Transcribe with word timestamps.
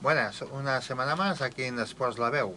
Buenas, 0.00 0.42
una 0.42 0.80
semana 0.80 1.16
más 1.16 1.42
aquí 1.42 1.64
en 1.64 1.80
Esports 1.80 2.18
La 2.18 2.30
Veu. 2.30 2.54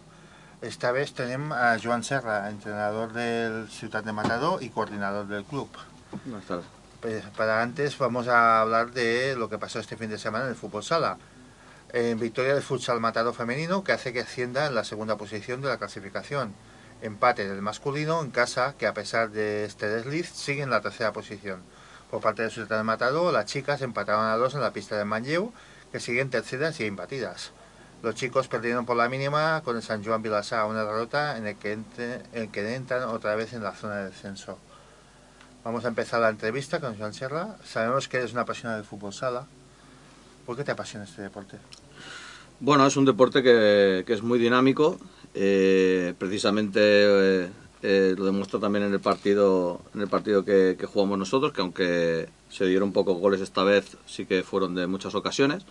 Esta 0.60 0.92
vez 0.92 1.12
tenemos 1.12 1.58
a 1.58 1.76
Joan 1.82 2.04
Serra, 2.04 2.48
entrenador 2.48 3.12
del 3.12 3.68
Ciutat 3.68 4.04
de 4.04 4.12
Matador 4.12 4.62
y 4.62 4.70
coordinador 4.70 5.26
del 5.26 5.42
club. 5.42 5.68
Buenas 6.24 6.46
tardes. 6.46 6.66
Pues 7.00 7.24
para 7.36 7.60
antes 7.60 7.98
vamos 7.98 8.28
a 8.28 8.60
hablar 8.60 8.92
de 8.92 9.34
lo 9.34 9.48
que 9.48 9.58
pasó 9.58 9.80
este 9.80 9.96
fin 9.96 10.08
de 10.08 10.20
semana 10.20 10.44
en 10.44 10.50
el 10.50 10.56
fútbol 10.56 10.84
sala. 10.84 11.18
En 11.92 12.20
victoria 12.20 12.54
del 12.54 12.62
futsal 12.62 13.00
Matador 13.00 13.34
femenino 13.34 13.82
que 13.82 13.90
hace 13.90 14.12
que 14.12 14.20
ascienda 14.20 14.66
en 14.66 14.76
la 14.76 14.84
segunda 14.84 15.16
posición 15.16 15.62
de 15.62 15.68
la 15.68 15.78
clasificación. 15.78 16.54
Empate 17.00 17.48
del 17.48 17.60
masculino 17.60 18.22
en 18.22 18.30
casa 18.30 18.76
que 18.78 18.86
a 18.86 18.94
pesar 18.94 19.30
de 19.32 19.64
este 19.64 19.88
desliz 19.88 20.28
sigue 20.28 20.62
en 20.62 20.70
la 20.70 20.80
tercera 20.80 21.12
posición. 21.12 21.60
Por 22.08 22.20
parte 22.20 22.42
del 22.42 22.52
Ciutat 22.52 22.78
de 22.78 22.84
Matador, 22.84 23.32
las 23.32 23.46
chicas 23.46 23.82
empataron 23.82 24.26
a 24.26 24.36
dos 24.36 24.54
en 24.54 24.60
la 24.60 24.72
pista 24.72 24.96
de 24.96 25.04
Manlleu 25.04 25.52
que 25.92 26.00
siguen 26.00 26.30
terceras 26.30 26.80
y 26.80 26.84
imbatidas. 26.86 27.52
Los 28.02 28.16
chicos 28.16 28.48
perdieron 28.48 28.84
por 28.84 28.96
la 28.96 29.08
mínima 29.08 29.62
con 29.62 29.76
el 29.76 29.82
San 29.82 30.04
Joan 30.04 30.22
Vilassar 30.22 30.66
una 30.66 30.84
derrota 30.84 31.36
en 31.36 31.46
el 31.46 31.56
que, 31.56 31.72
entre, 31.72 32.22
el 32.32 32.50
que 32.50 32.74
entran 32.74 33.04
otra 33.04 33.36
vez 33.36 33.52
en 33.52 33.62
la 33.62 33.72
zona 33.72 33.98
de 33.98 34.04
descenso. 34.06 34.58
Vamos 35.62 35.84
a 35.84 35.88
empezar 35.88 36.20
la 36.20 36.30
entrevista 36.30 36.80
con 36.80 36.98
Joan 36.98 37.14
Serra. 37.14 37.56
Sabemos 37.64 38.08
que 38.08 38.16
eres 38.16 38.32
una 38.32 38.40
apasionada 38.40 38.78
del 38.78 38.86
fútbol 38.86 39.12
sala. 39.12 39.46
¿Por 40.44 40.56
qué 40.56 40.64
te 40.64 40.72
apasiona 40.72 41.04
este 41.04 41.22
deporte? 41.22 41.58
Bueno, 42.58 42.84
es 42.86 42.96
un 42.96 43.04
deporte 43.04 43.42
que, 43.44 44.02
que 44.04 44.12
es 44.12 44.22
muy 44.22 44.40
dinámico. 44.40 44.98
Eh, 45.34 46.14
precisamente 46.18 46.80
eh, 46.82 47.48
eh, 47.82 48.14
lo 48.18 48.24
demuestra 48.24 48.58
también 48.58 48.84
en 48.84 48.92
el 48.92 49.00
partido, 49.00 49.80
en 49.94 50.00
el 50.00 50.08
partido 50.08 50.44
que, 50.44 50.76
que, 50.78 50.86
jugamos 50.86 51.18
nosotros, 51.18 51.52
que 51.52 51.60
aunque 51.60 52.28
se 52.50 52.66
dieron 52.66 52.92
pocos 52.92 53.18
goles 53.18 53.40
esta 53.40 53.62
vez, 53.62 53.96
sí 54.06 54.26
que 54.26 54.42
fueron 54.42 54.74
de 54.74 54.88
muchas 54.88 55.14
ocasiones. 55.14 55.64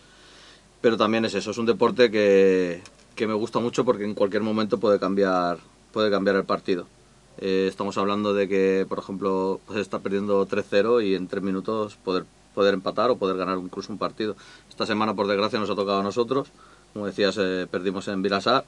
Pero 0.82 0.98
también 0.98 1.26
es 1.26 1.36
eso, 1.36 1.52
es 1.52 1.58
un 1.58 1.68
deporte 1.68 2.10
que, 2.10 2.82
que 3.16 3.28
me 3.28 3.34
gusta 3.34 3.60
mucho 3.60 3.86
porque 3.86 4.04
en 4.04 4.16
cualquier 4.16 4.42
momento 4.42 4.80
puede 4.80 5.00
cambiar, 5.00 5.60
puede 5.94 6.10
cambiar 6.10 6.36
el 6.36 6.44
partido. 6.44 6.88
Eh, 7.38 7.66
estamos 7.68 7.98
hablando 7.98 8.34
de 8.34 8.48
que, 8.48 8.86
por 8.88 9.00
ejemplo, 9.00 9.60
pues 9.66 9.80
está 9.80 10.00
perdiendo 10.00 10.46
3-0 10.48 11.06
y 11.06 11.16
en 11.16 11.28
3 11.28 11.44
minutos 11.44 11.98
poder, 12.04 12.26
poder 12.54 12.74
empatar 12.74 13.10
o 13.10 13.18
poder 13.18 13.38
ganar 13.38 13.58
incluso 13.58 13.92
un 13.92 14.00
partido. 14.00 14.36
Esta 14.70 14.86
semana, 14.86 15.14
por 15.14 15.28
desgracia, 15.28 15.60
nos 15.60 15.70
ha 15.70 15.76
tocado 15.76 16.00
a 16.00 16.04
nosotros. 16.04 16.50
Como 16.94 17.06
decías, 17.06 17.38
eh, 17.40 17.68
perdimos 17.72 18.08
en 18.10 18.22
Vilasar, 18.22 18.66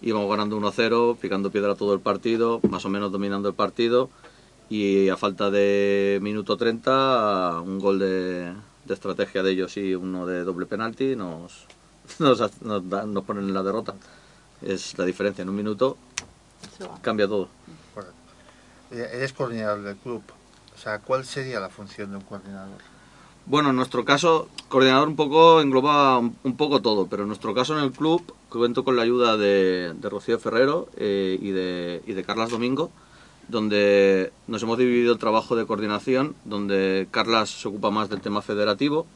íbamos 0.00 0.30
ganando 0.30 0.56
1-0, 0.56 1.18
picando 1.18 1.50
piedra 1.50 1.74
todo 1.74 1.92
el 1.92 2.00
partido, 2.00 2.60
más 2.70 2.84
o 2.86 2.88
menos 2.88 3.12
dominando 3.12 3.48
el 3.48 3.54
partido. 3.54 4.08
Y 4.70 5.08
a 5.10 5.16
falta 5.16 5.50
de 5.50 6.18
minuto 6.22 6.56
30, 6.56 7.60
un 7.60 7.78
gol 7.78 7.98
de, 7.98 8.52
de 8.86 8.94
estrategia 8.94 9.42
de 9.42 9.52
ellos 9.52 9.76
y 9.76 9.94
uno 9.94 10.26
de 10.26 10.44
doble 10.44 10.66
penalti 10.66 11.16
nos, 11.16 11.66
nos, 12.18 12.62
nos, 12.62 12.88
da, 12.88 13.04
nos 13.04 13.24
ponen 13.24 13.44
en 13.44 13.54
la 13.54 13.62
derrota. 13.62 13.94
Es 14.62 14.96
la 14.98 15.04
diferencia, 15.04 15.42
en 15.42 15.48
un 15.48 15.56
minuto 15.56 15.96
cambia 17.02 17.26
todo. 17.26 17.48
Eres 18.90 19.32
coordinador 19.32 19.82
del 19.82 19.96
club. 19.96 20.22
O 20.74 20.78
sea, 20.78 21.00
¿cuál 21.00 21.24
sería 21.24 21.60
la 21.60 21.68
función 21.68 22.10
de 22.10 22.16
un 22.18 22.22
coordinador? 22.22 22.78
Bueno, 23.46 23.70
en 23.70 23.76
nuestro 23.76 24.04
caso, 24.04 24.48
coordinador 24.68 25.08
un 25.08 25.16
poco 25.16 25.60
engloba 25.60 26.18
un, 26.18 26.36
un 26.42 26.56
poco 26.56 26.82
todo, 26.82 27.06
pero 27.06 27.22
en 27.22 27.28
nuestro 27.28 27.54
caso 27.54 27.76
en 27.76 27.84
el 27.84 27.92
club 27.92 28.34
cuento 28.48 28.84
con 28.84 28.96
la 28.96 29.02
ayuda 29.02 29.36
de, 29.36 29.94
de 29.94 30.08
Rocío 30.08 30.38
Ferrero 30.38 30.88
eh, 30.96 31.38
y, 31.40 31.50
de, 31.50 32.02
y 32.06 32.12
de 32.12 32.24
Carlas 32.24 32.50
Domingo, 32.50 32.90
donde 33.48 34.32
nos 34.46 34.62
hemos 34.62 34.78
dividido 34.78 35.12
el 35.12 35.18
trabajo 35.18 35.56
de 35.56 35.66
coordinación, 35.66 36.34
donde 36.44 37.08
Carlas 37.10 37.50
se 37.50 37.68
ocupa 37.68 37.90
más 37.90 38.08
del 38.08 38.20
tema 38.20 38.42
federativo, 38.42 39.06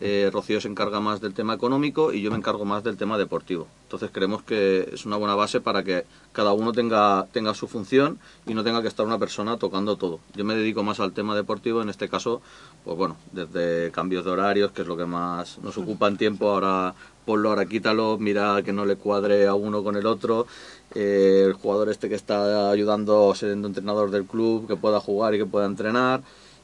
eh, 0.00 0.30
Rocío 0.32 0.60
se 0.60 0.68
encarga 0.68 1.00
más 1.00 1.20
del 1.20 1.34
tema 1.34 1.54
económico 1.54 2.12
y 2.12 2.22
yo 2.22 2.30
me 2.30 2.36
encargo 2.36 2.64
más 2.64 2.84
del 2.84 2.96
tema 2.96 3.18
deportivo. 3.18 3.66
Entonces 3.82 4.10
creemos 4.12 4.44
que 4.44 4.90
es 4.92 5.06
una 5.06 5.16
buena 5.16 5.34
base 5.34 5.60
para 5.60 5.82
que 5.82 6.04
cada 6.32 6.52
uno 6.52 6.70
tenga, 6.70 7.26
tenga 7.32 7.52
su 7.52 7.66
función 7.66 8.20
y 8.46 8.54
no 8.54 8.62
tenga 8.62 8.80
que 8.80 8.86
estar 8.86 9.04
una 9.04 9.18
persona 9.18 9.56
tocando 9.56 9.96
todo. 9.96 10.20
Yo 10.36 10.44
me 10.44 10.54
dedico 10.54 10.84
más 10.84 11.00
al 11.00 11.12
tema 11.12 11.34
deportivo, 11.34 11.82
en 11.82 11.88
este 11.88 12.08
caso, 12.08 12.40
pues 12.84 12.96
bueno, 12.96 13.16
desde 13.32 13.90
cambios 13.90 14.24
de 14.24 14.30
horarios, 14.30 14.70
que 14.70 14.82
es 14.82 14.88
lo 14.88 14.96
que 14.96 15.06
más 15.06 15.58
nos 15.58 15.76
ocupa 15.76 16.06
en 16.06 16.16
tiempo, 16.16 16.48
ahora 16.48 16.94
ponlo, 17.28 17.50
ahora 17.50 17.66
quítalo, 17.66 18.16
mira 18.16 18.62
que 18.62 18.72
no 18.72 18.86
le 18.86 18.96
cuadre 18.96 19.46
a 19.46 19.54
uno 19.54 19.84
con 19.84 19.96
el 19.96 20.06
otro, 20.06 20.46
eh, 20.94 21.42
el 21.44 21.52
jugador 21.52 21.90
este 21.90 22.08
que 22.08 22.14
está 22.14 22.70
ayudando 22.70 23.34
siendo 23.34 23.68
entrenador 23.68 24.10
del 24.10 24.24
club, 24.24 24.66
que 24.66 24.76
pueda 24.76 24.98
jugar 24.98 25.34
y 25.34 25.38
que 25.38 25.44
pueda 25.44 25.66
entrenar 25.66 26.22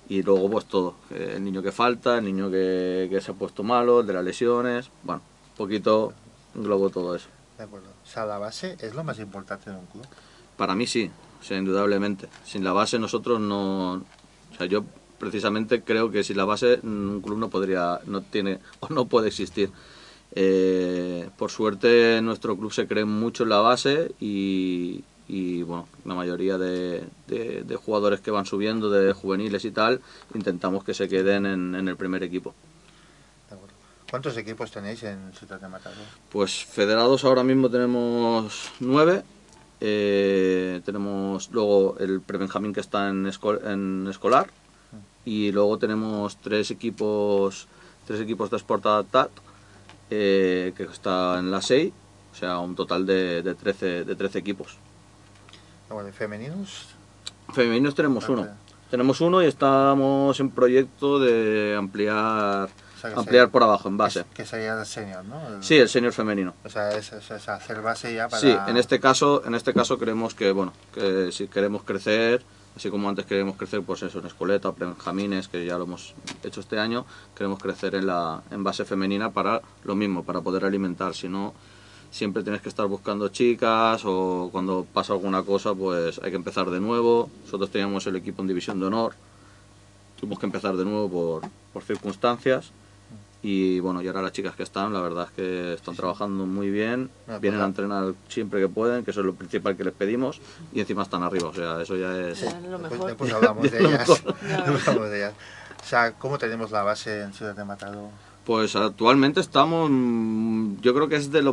y 0.09 0.23
luego 0.23 0.51
pues 0.51 0.65
todo, 0.65 0.95
el 1.11 1.45
niño 1.45 1.63
que 1.63 1.71
falta, 1.71 2.17
el 2.17 2.25
niño 2.25 2.51
que, 2.51 3.09
que, 3.11 3.21
se 3.21 3.33
ha 3.33 3.35
puesto 3.35 3.63
malo, 3.63 4.01
el 4.01 4.07
de 4.07 4.15
las 4.15 4.25
lesiones, 4.25 4.89
bueno, 5.03 5.21
un 5.51 5.57
poquito 5.59 6.15
englobo 6.55 6.89
todo 6.89 7.15
eso. 7.15 7.29
De 7.59 7.65
acuerdo. 7.65 7.89
O 8.03 8.07
sea, 8.07 8.25
la 8.25 8.39
base 8.39 8.79
es 8.81 8.95
lo 8.95 9.05
más 9.05 9.19
importante 9.19 9.69
de 9.71 9.77
un 9.77 9.85
club. 9.85 10.07
Para 10.57 10.75
mí 10.75 10.87
sí, 10.87 11.11
o 11.43 11.45
sea, 11.45 11.59
indudablemente. 11.59 12.31
Sin 12.47 12.65
la 12.65 12.73
base 12.73 12.99
nosotros 12.99 13.39
no, 13.39 13.97
o 13.97 14.57
sea, 14.57 14.67
yo 14.67 14.83
precisamente 15.19 15.83
creo 15.83 16.11
que 16.11 16.25
sin 16.25 16.39
la 16.39 16.47
base 16.47 16.81
un 16.83 17.21
club 17.21 17.37
no 17.37 17.51
podría, 17.51 18.01
no 18.07 18.23
tiene 18.23 18.61
o 18.81 18.89
no 18.89 19.05
puede 19.05 19.29
existir. 19.29 19.71
Eh, 20.37 21.29
por 21.39 21.51
suerte 21.51 22.21
nuestro 22.21 22.57
club 22.57 22.73
se 22.73 22.89
cree 22.89 23.05
mucho 23.05 23.45
en 23.45 23.51
la 23.51 23.61
base 23.61 24.13
y, 24.21 25.05
y 25.29 25.63
bueno, 25.63 25.87
la 26.05 26.15
mayoría 26.15 26.59
de, 26.59 27.05
de, 27.29 27.63
de, 27.63 27.77
jugadores 27.77 28.21
que 28.21 28.33
van 28.33 28.45
subiendo, 28.45 28.91
de 28.91 29.13
juveniles 29.13 29.65
y 29.65 29.71
tal, 29.71 30.01
intentamos 30.35 30.83
que 30.83 30.93
se 30.93 31.09
queden 31.09 31.47
en, 31.47 31.75
en 31.77 31.89
el 31.89 31.97
primer 31.97 32.23
equipo. 32.25 32.53
¿Cuántos 34.11 34.37
equipos 34.37 34.71
tenéis 34.71 35.03
en 35.03 35.33
Ciudad 35.33 35.61
de 35.61 35.67
Matador? 35.67 36.05
Pues 36.31 36.65
federados 36.65 37.25
ahora 37.25 37.43
mismo 37.43 37.69
tenemos 37.69 38.71
nueve. 38.79 39.25
Eh, 39.81 40.81
tenemos 40.85 41.51
luego 41.51 41.97
el 41.99 42.21
prebenjamín 42.21 42.73
que 42.73 42.81
está 42.81 43.09
en, 43.09 43.27
escol 43.27 43.61
en 43.65 44.07
escolar 44.09 44.51
y 45.25 45.51
luego 45.51 45.79
tenemos 45.79 46.37
tres 46.37 46.71
equipos 46.71 47.67
tres 48.07 48.21
equipos 48.21 48.51
de 48.51 48.57
Sport 48.59 48.87
Adaptat 48.87 49.31
eh, 50.11 50.73
que 50.77 50.85
está 50.85 51.39
en 51.39 51.51
la 51.51 51.63
6, 51.63 51.93
o 52.33 52.35
sea, 52.37 52.59
un 52.59 52.75
total 52.75 53.07
de, 53.07 53.43
de, 53.43 53.55
13, 53.55 54.05
de 54.05 54.17
13 54.17 54.39
equipos. 54.39 54.77
Bueno, 55.89 56.13
femeninos? 56.13 56.89
Femeninos 57.53 57.95
tenemos 57.95 58.29
uno. 58.29 58.49
Tenemos 58.91 59.21
uno 59.21 59.43
y 59.43 59.47
estamos 59.47 60.39
en 60.41 60.51
proyecto 60.51 61.19
de 61.19 61.75
ampliar 61.77 62.69
o 62.69 63.01
sea, 63.01 63.11
ampliar 63.11 63.25
sería, 63.27 63.49
por 63.49 63.63
abajo, 63.63 63.89
en 63.89 63.97
base. 63.97 64.25
Que, 64.25 64.43
que 64.43 64.47
sería 64.47 64.79
el 64.79 64.87
senior, 64.87 65.25
¿no? 65.25 65.57
El, 65.57 65.63
sí, 65.63 65.77
el 65.77 65.89
senior 65.89 66.13
femenino. 66.13 66.55
O 66.65 66.69
sea, 66.69 66.91
es, 66.91 67.13
es, 67.13 67.31
es, 67.31 67.49
hacer 67.49 67.81
base 67.83 68.15
ya 68.15 68.29
para... 68.29 68.41
Sí, 68.41 68.57
en 68.67 68.77
este 68.77 69.01
caso, 69.01 69.43
en 69.47 69.55
este 69.55 69.75
caso 69.75 69.99
creemos 69.99 70.35
que, 70.35 70.53
bueno, 70.53 70.73
que 70.93 71.31
si 71.33 71.49
queremos 71.49 71.83
crecer, 71.83 72.43
así 72.77 72.91
como 72.91 73.09
antes 73.09 73.27
queremos 73.27 73.57
crecer, 73.57 73.83
pues 73.83 74.03
eso, 74.03 74.19
en 74.19 74.27
escoleta, 74.27 74.71
benjamines, 74.73 75.49
que 75.49 75.65
ya 75.65 75.79
lo 75.79 75.85
hemos 75.85 76.15
hecho 76.43 76.61
este 76.61 76.79
año, 76.79 77.05
queremos 77.35 77.59
crecer 77.59 77.95
en 77.95 78.07
la 78.07 78.43
en 78.51 78.65
base 78.65 78.85
femenina 78.85 79.31
para 79.31 79.63
lo 79.85 79.95
mismo, 79.95 80.25
para 80.25 80.41
poder 80.41 80.65
alimentar, 80.65 81.15
si 81.15 81.29
no 81.29 81.55
siempre 82.11 82.45
tienes 82.45 82.63
que 82.63 82.69
estar 82.69 82.87
buscando 82.87 83.29
chicas 83.29 84.03
o 84.05 84.49
cuando 84.53 84.87
pasa 84.93 85.13
alguna 85.13 85.43
cosa 85.43 85.75
pues 85.75 86.21
hay 86.23 86.31
que 86.31 86.37
empezar 86.37 86.71
de 86.71 86.79
nuevo. 86.79 87.29
Nosotros 87.45 87.71
teníamos 87.71 88.07
el 88.07 88.17
equipo 88.17 88.41
en 88.43 88.49
división 88.49 88.79
de 88.79 88.87
honor, 88.87 89.15
tuvimos 90.21 90.39
que 90.39 90.47
empezar 90.47 90.77
de 90.77 90.85
nuevo 90.85 91.11
por, 91.11 91.51
por 91.73 91.83
circunstancias 91.83 92.71
y 93.47 93.79
bueno, 93.79 94.01
y 94.01 94.07
ahora 94.07 94.23
las 94.23 94.33
chicas 94.33 94.57
que 94.57 94.63
están, 94.63 94.95
la 94.95 95.03
verdad 95.03 95.27
es 95.27 95.33
que 95.33 95.75
están 95.75 95.95
trabajando 95.95 96.47
muy 96.47 96.71
bien, 96.71 97.11
Ah, 97.29 97.37
vienen 97.39 97.61
pues, 97.61 97.65
a 97.65 97.69
entrenar 97.69 98.15
siempre 98.27 98.59
que 98.59 98.69
pueden, 98.69 99.05
que 99.05 99.11
eso 99.11 99.21
es 99.21 99.27
lo 99.27 99.35
principal 99.35 99.77
que 99.77 99.85
les 99.85 99.93
pedimos 99.93 100.41
y 100.73 100.81
encima 100.81 101.03
están 101.03 101.23
arriba, 101.23 101.49
o 101.51 101.55
sea, 101.55 101.83
eso 101.83 101.95
ya 101.95 102.19
es... 102.19 102.41
Ya, 102.41 102.59
lo 102.61 102.79
mejor. 102.79 103.07
después 103.09 103.31
hablamos 103.35 103.71
de 103.71 103.81
ellas. 103.81 104.09
mejor. 104.09 104.35
hablamos 104.67 105.11
de 105.11 105.17
ellas. 105.19 105.35
O 105.83 105.87
sea, 105.87 106.13
¿cómo 106.13 106.39
tenemos 106.39 106.71
la 106.71 106.85
base 106.85 107.21
en 107.21 107.35
Ciudad 107.35 107.55
de 107.55 107.67
Matador? 107.67 108.09
Pues 108.47 108.77
actualmente 108.77 109.41
estamos, 109.41 109.91
mm, 109.93 110.81
yo 110.81 110.95
creo 110.95 111.11
que 111.11 111.17
es 111.17 111.31
de 111.31 111.43
lo, 111.43 111.53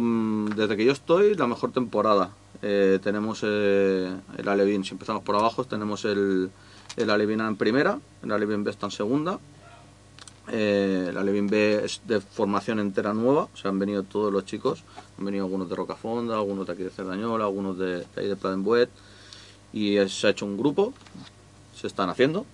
desde 0.56 0.78
que 0.78 0.86
yo 0.86 0.94
estoy 0.94 1.36
la 1.36 1.48
mejor 1.48 1.74
temporada. 1.74 2.30
Eh, 2.62 3.00
tenemos 3.04 3.42
eh, 3.44 4.16
el 4.38 4.48
Alevín, 4.48 4.86
si 4.86 4.94
empezamos 4.94 5.24
por 5.24 5.36
abajo, 5.36 5.66
tenemos 5.66 6.06
el, 6.06 6.52
el 6.96 7.10
Alevín 7.10 7.42
en 7.42 7.58
primera, 7.58 8.00
el 8.24 8.32
Alevín 8.32 8.64
B 8.64 8.72
está 8.72 8.86
en 8.86 8.92
segunda 8.92 9.40
Eh, 10.50 11.12
la 11.14 11.24
Levin 11.24 11.48
B 11.48 11.86
es 11.86 12.02
de 12.06 12.20
formación 12.20 12.80
entera 12.80 13.14
nueva, 13.14 13.44
o 13.54 13.58
sea, 13.58 13.70
han 13.70 13.80
venido 13.80 14.04
todos 14.04 14.34
los 14.34 14.44
chicos, 14.46 14.84
han 15.18 15.26
venido 15.26 15.46
algunos 15.46 15.70
de 15.70 15.76
Rocafonda, 15.76 16.36
algunos 16.36 16.66
de 16.68 16.74
aquí 16.74 16.84
de 16.84 16.90
Cerdañola, 16.90 17.46
algunos 17.46 17.78
de, 17.78 17.98
de 18.00 18.06
ahí 18.18 18.28
de 18.28 18.36
Pladenbuet, 18.36 18.90
y 19.72 19.98
eh, 19.98 20.10
se 20.10 20.28
ha 20.28 20.30
hecho 20.32 20.46
un 20.46 20.58
grupo, 20.58 20.94
se 21.80 21.88
están 21.88 22.10
haciendo, 22.10 22.46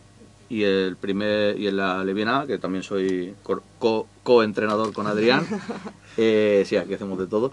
y 0.49 0.63
el 0.63 0.95
primer 0.95 1.59
y 1.59 1.67
en 1.67 1.77
la 1.77 2.03
Levin 2.03 2.27
A, 2.27 2.45
que 2.45 2.57
también 2.57 2.83
soy 2.83 3.33
co- 3.43 3.63
co- 3.79 4.07
co-entrenador 4.23 4.93
con 4.93 5.07
Adrián, 5.07 5.47
eh, 6.17 6.63
sí, 6.67 6.75
aquí 6.75 6.93
hacemos 6.93 7.17
de 7.17 7.27
todo, 7.27 7.51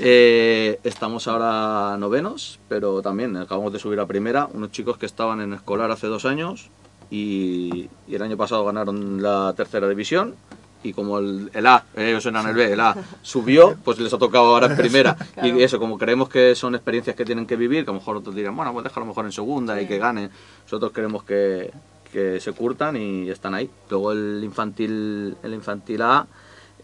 eh, 0.00 0.80
estamos 0.84 1.26
ahora 1.28 1.96
novenos, 1.98 2.58
pero 2.68 3.00
también 3.00 3.36
acabamos 3.36 3.72
de 3.72 3.78
subir 3.78 4.00
a 4.00 4.06
primera, 4.06 4.48
unos 4.52 4.70
chicos 4.72 4.98
que 4.98 5.06
estaban 5.06 5.40
en 5.40 5.52
escolar 5.54 5.90
hace 5.92 6.08
dos 6.08 6.24
años, 6.24 6.68
y, 7.10 7.88
y 8.06 8.14
el 8.14 8.22
año 8.22 8.36
pasado 8.36 8.64
ganaron 8.64 9.22
la 9.22 9.52
tercera 9.56 9.88
división 9.88 10.34
y 10.82 10.92
como 10.92 11.18
el, 11.18 11.50
el 11.54 11.66
A, 11.66 11.84
ellos 11.96 12.24
eran 12.26 12.46
el 12.46 12.54
B, 12.54 12.72
el 12.72 12.80
A 12.80 12.96
subió, 13.22 13.76
pues 13.84 13.98
les 13.98 14.12
ha 14.12 14.18
tocado 14.18 14.46
ahora 14.46 14.66
en 14.68 14.76
primera. 14.76 15.16
Y 15.42 15.60
eso, 15.62 15.78
como 15.78 15.98
creemos 15.98 16.28
que 16.28 16.54
son 16.54 16.74
experiencias 16.74 17.16
que 17.16 17.24
tienen 17.24 17.46
que 17.46 17.56
vivir, 17.56 17.84
que 17.84 17.90
a 17.90 17.94
lo 17.94 18.00
mejor 18.00 18.16
otros 18.16 18.34
dirán, 18.34 18.54
bueno, 18.54 18.72
pues 18.72 18.84
déjalo 18.84 19.06
mejor 19.06 19.24
en 19.24 19.32
segunda 19.32 19.80
y 19.80 19.86
que 19.86 19.98
ganen. 19.98 20.30
Nosotros 20.64 20.92
queremos 20.92 21.24
que, 21.24 21.72
que 22.12 22.40
se 22.40 22.52
curtan 22.52 22.96
y 22.96 23.28
están 23.28 23.54
ahí. 23.54 23.68
Luego 23.90 24.12
el 24.12 24.40
infantil, 24.44 25.36
el 25.42 25.54
infantil 25.54 26.02
A 26.02 26.26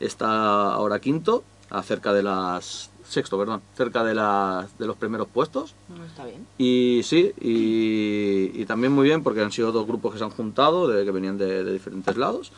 está 0.00 0.72
ahora 0.72 0.98
quinto, 0.98 1.44
a 1.70 1.82
cerca 1.82 2.12
de 2.12 2.24
las 2.24 2.90
sexto, 3.14 3.38
perdón, 3.38 3.62
cerca 3.76 4.04
de 4.04 4.14
las 4.14 4.76
de 4.78 4.86
los 4.86 4.96
primeros 4.96 5.28
puestos. 5.28 5.74
No 5.96 6.04
está 6.04 6.24
bien. 6.26 6.46
Y 6.58 7.00
sí, 7.04 7.32
y, 7.40 8.60
y 8.60 8.66
también 8.66 8.92
muy 8.92 9.04
bien 9.04 9.22
porque 9.22 9.40
han 9.40 9.52
sido 9.52 9.72
dos 9.72 9.86
grupos 9.86 10.12
que 10.12 10.18
se 10.18 10.24
han 10.24 10.30
juntado, 10.30 10.86
de, 10.88 11.04
que 11.04 11.10
venían 11.10 11.38
de, 11.38 11.64
de 11.64 11.72
diferentes 11.72 12.16
lados. 12.16 12.52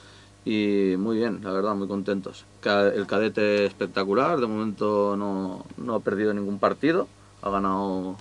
Y 0.45 0.95
muy 0.97 1.17
bien, 1.17 1.41
la 1.43 1.51
verdad, 1.51 1.75
muy 1.75 1.89
contentos. 1.89 2.45
El 2.65 3.07
cadete 3.07 3.67
espectacular, 3.67 4.39
de 4.39 4.47
momento 4.47 5.17
no, 5.17 5.65
no 5.77 5.95
ha 5.97 6.01
perdido 6.01 6.33
ningún 6.33 6.61
partido, 6.61 7.09
ha 7.43 7.51
ganado 7.51 8.17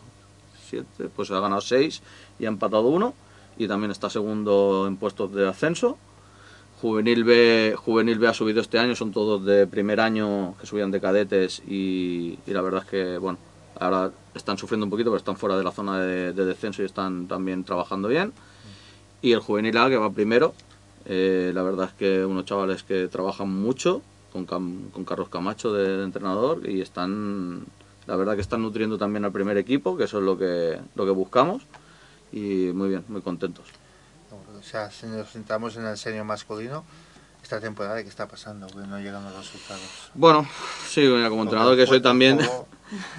siete, 0.68 1.08
pues 1.16 1.30
ha 1.30 1.40
ganado 1.40 1.62
seis 1.62 2.02
y 2.40 2.46
ha 2.46 2.50
empatado 2.50 2.88
uno. 2.88 3.14
Y 3.58 3.68
también 3.68 3.92
está 3.92 4.10
segundo 4.10 4.86
en 4.88 4.98
puestos 4.98 5.32
de 5.34 5.48
ascenso. 5.48 5.98
Juvenil 6.82 7.24
B, 7.24 7.76
Juvenil 7.78 8.20
B 8.20 8.28
ha 8.28 8.34
subido 8.34 8.62
este 8.62 8.80
año, 8.80 8.96
son 8.96 9.12
todos 9.12 9.46
de 9.46 9.66
primer 9.66 10.00
año 10.00 10.56
que 10.60 10.68
subían 10.68 10.92
de 10.92 11.00
cadetes 11.00 11.62
y, 11.68 12.38
la 12.46 12.62
verdad 12.62 12.84
es 12.84 12.90
que, 12.90 13.18
bueno, 13.18 13.38
ahora 13.80 14.12
están 14.34 14.58
sufriendo 14.58 14.86
un 14.86 14.90
poquito, 14.90 15.10
pero 15.10 15.18
están 15.18 15.38
fuera 15.38 15.58
de 15.58 15.64
la 15.64 15.72
zona 15.72 16.00
de, 16.00 16.34
de 16.34 16.46
descenso 16.46 16.82
y 16.82 16.86
están 16.86 17.28
también 17.28 17.64
trabajando 17.64 18.10
bien. 18.10 18.34
Y 19.22 19.32
el 19.32 19.40
Juvenil 19.40 19.78
A, 19.78 19.90
que 19.90 19.98
va 19.98 20.12
primero, 20.12 20.54
eh, 21.06 21.52
la 21.54 21.64
verdad 21.64 21.88
es 21.88 21.94
que 21.94 22.26
unos 22.26 22.46
chavales 22.46 22.84
que 22.84 23.08
trabajan 23.08 23.50
mucho, 23.50 24.02
con, 24.34 24.46
con 24.46 25.06
Carlos 25.06 25.30
Camacho 25.30 25.72
de, 25.72 25.98
de 25.98 26.04
entrenador, 26.04 26.70
y 26.70 26.82
están, 26.82 27.66
la 28.06 28.18
verdad 28.18 28.36
que 28.36 28.42
están 28.42 28.62
nutriendo 28.62 28.98
también 28.98 29.24
al 29.24 29.32
primer 29.32 29.58
equipo, 29.58 29.96
que 29.96 30.04
eso 30.04 30.18
es 30.20 30.26
lo 30.26 30.38
que, 30.38 30.78
lo 30.96 31.06
que 31.06 31.12
buscamos, 31.12 31.64
y 32.34 32.72
muy 32.74 32.90
bien, 32.90 33.06
muy 33.08 33.22
contentos. 33.22 33.66
O 34.60 34.64
sea, 34.64 34.90
si 34.92 35.06
nos 35.08 35.30
centramos 35.30 35.76
en 35.78 35.86
el 35.86 35.98
senior 35.98 36.26
masculino, 36.26 36.84
esta 37.44 37.60
temporada, 37.60 38.02
¿qué 38.02 38.10
está 38.10 38.28
pasando? 38.28 38.68
Que 38.68 38.76
no 38.88 39.00
llegan 39.00 39.24
los 39.24 39.36
resultados. 39.36 39.84
Bueno, 40.16 40.48
sí, 40.88 41.02
mira, 41.02 41.30
como 41.30 41.44
entrenador 41.44 41.76
que 41.78 41.86
soy 41.86 42.02
también, 42.02 42.38
juego- 42.38 42.68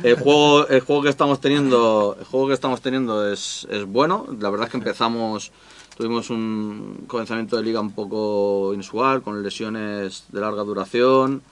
el 0.02 0.16
juego, 0.16 0.66
el 0.68 0.80
juego 0.80 1.02
que 1.02 1.08
estamos 1.10 1.40
teniendo, 1.40 2.16
el 2.18 2.24
juego 2.24 2.48
que 2.48 2.54
estamos 2.54 2.80
teniendo 2.80 3.30
es, 3.30 3.66
es 3.70 3.84
bueno. 3.84 4.26
La 4.40 4.50
verdad 4.50 4.66
es 4.66 4.72
que 4.72 4.78
empezamos, 4.78 5.52
tuvimos 5.96 6.30
un 6.30 7.04
comenzamiento 7.06 7.56
de 7.56 7.62
liga 7.62 7.80
un 7.80 7.92
poco 7.92 8.72
inusual, 8.74 9.22
con 9.22 9.42
lesiones 9.42 10.24
de 10.28 10.40
larga 10.40 10.62
duración, 10.64 11.42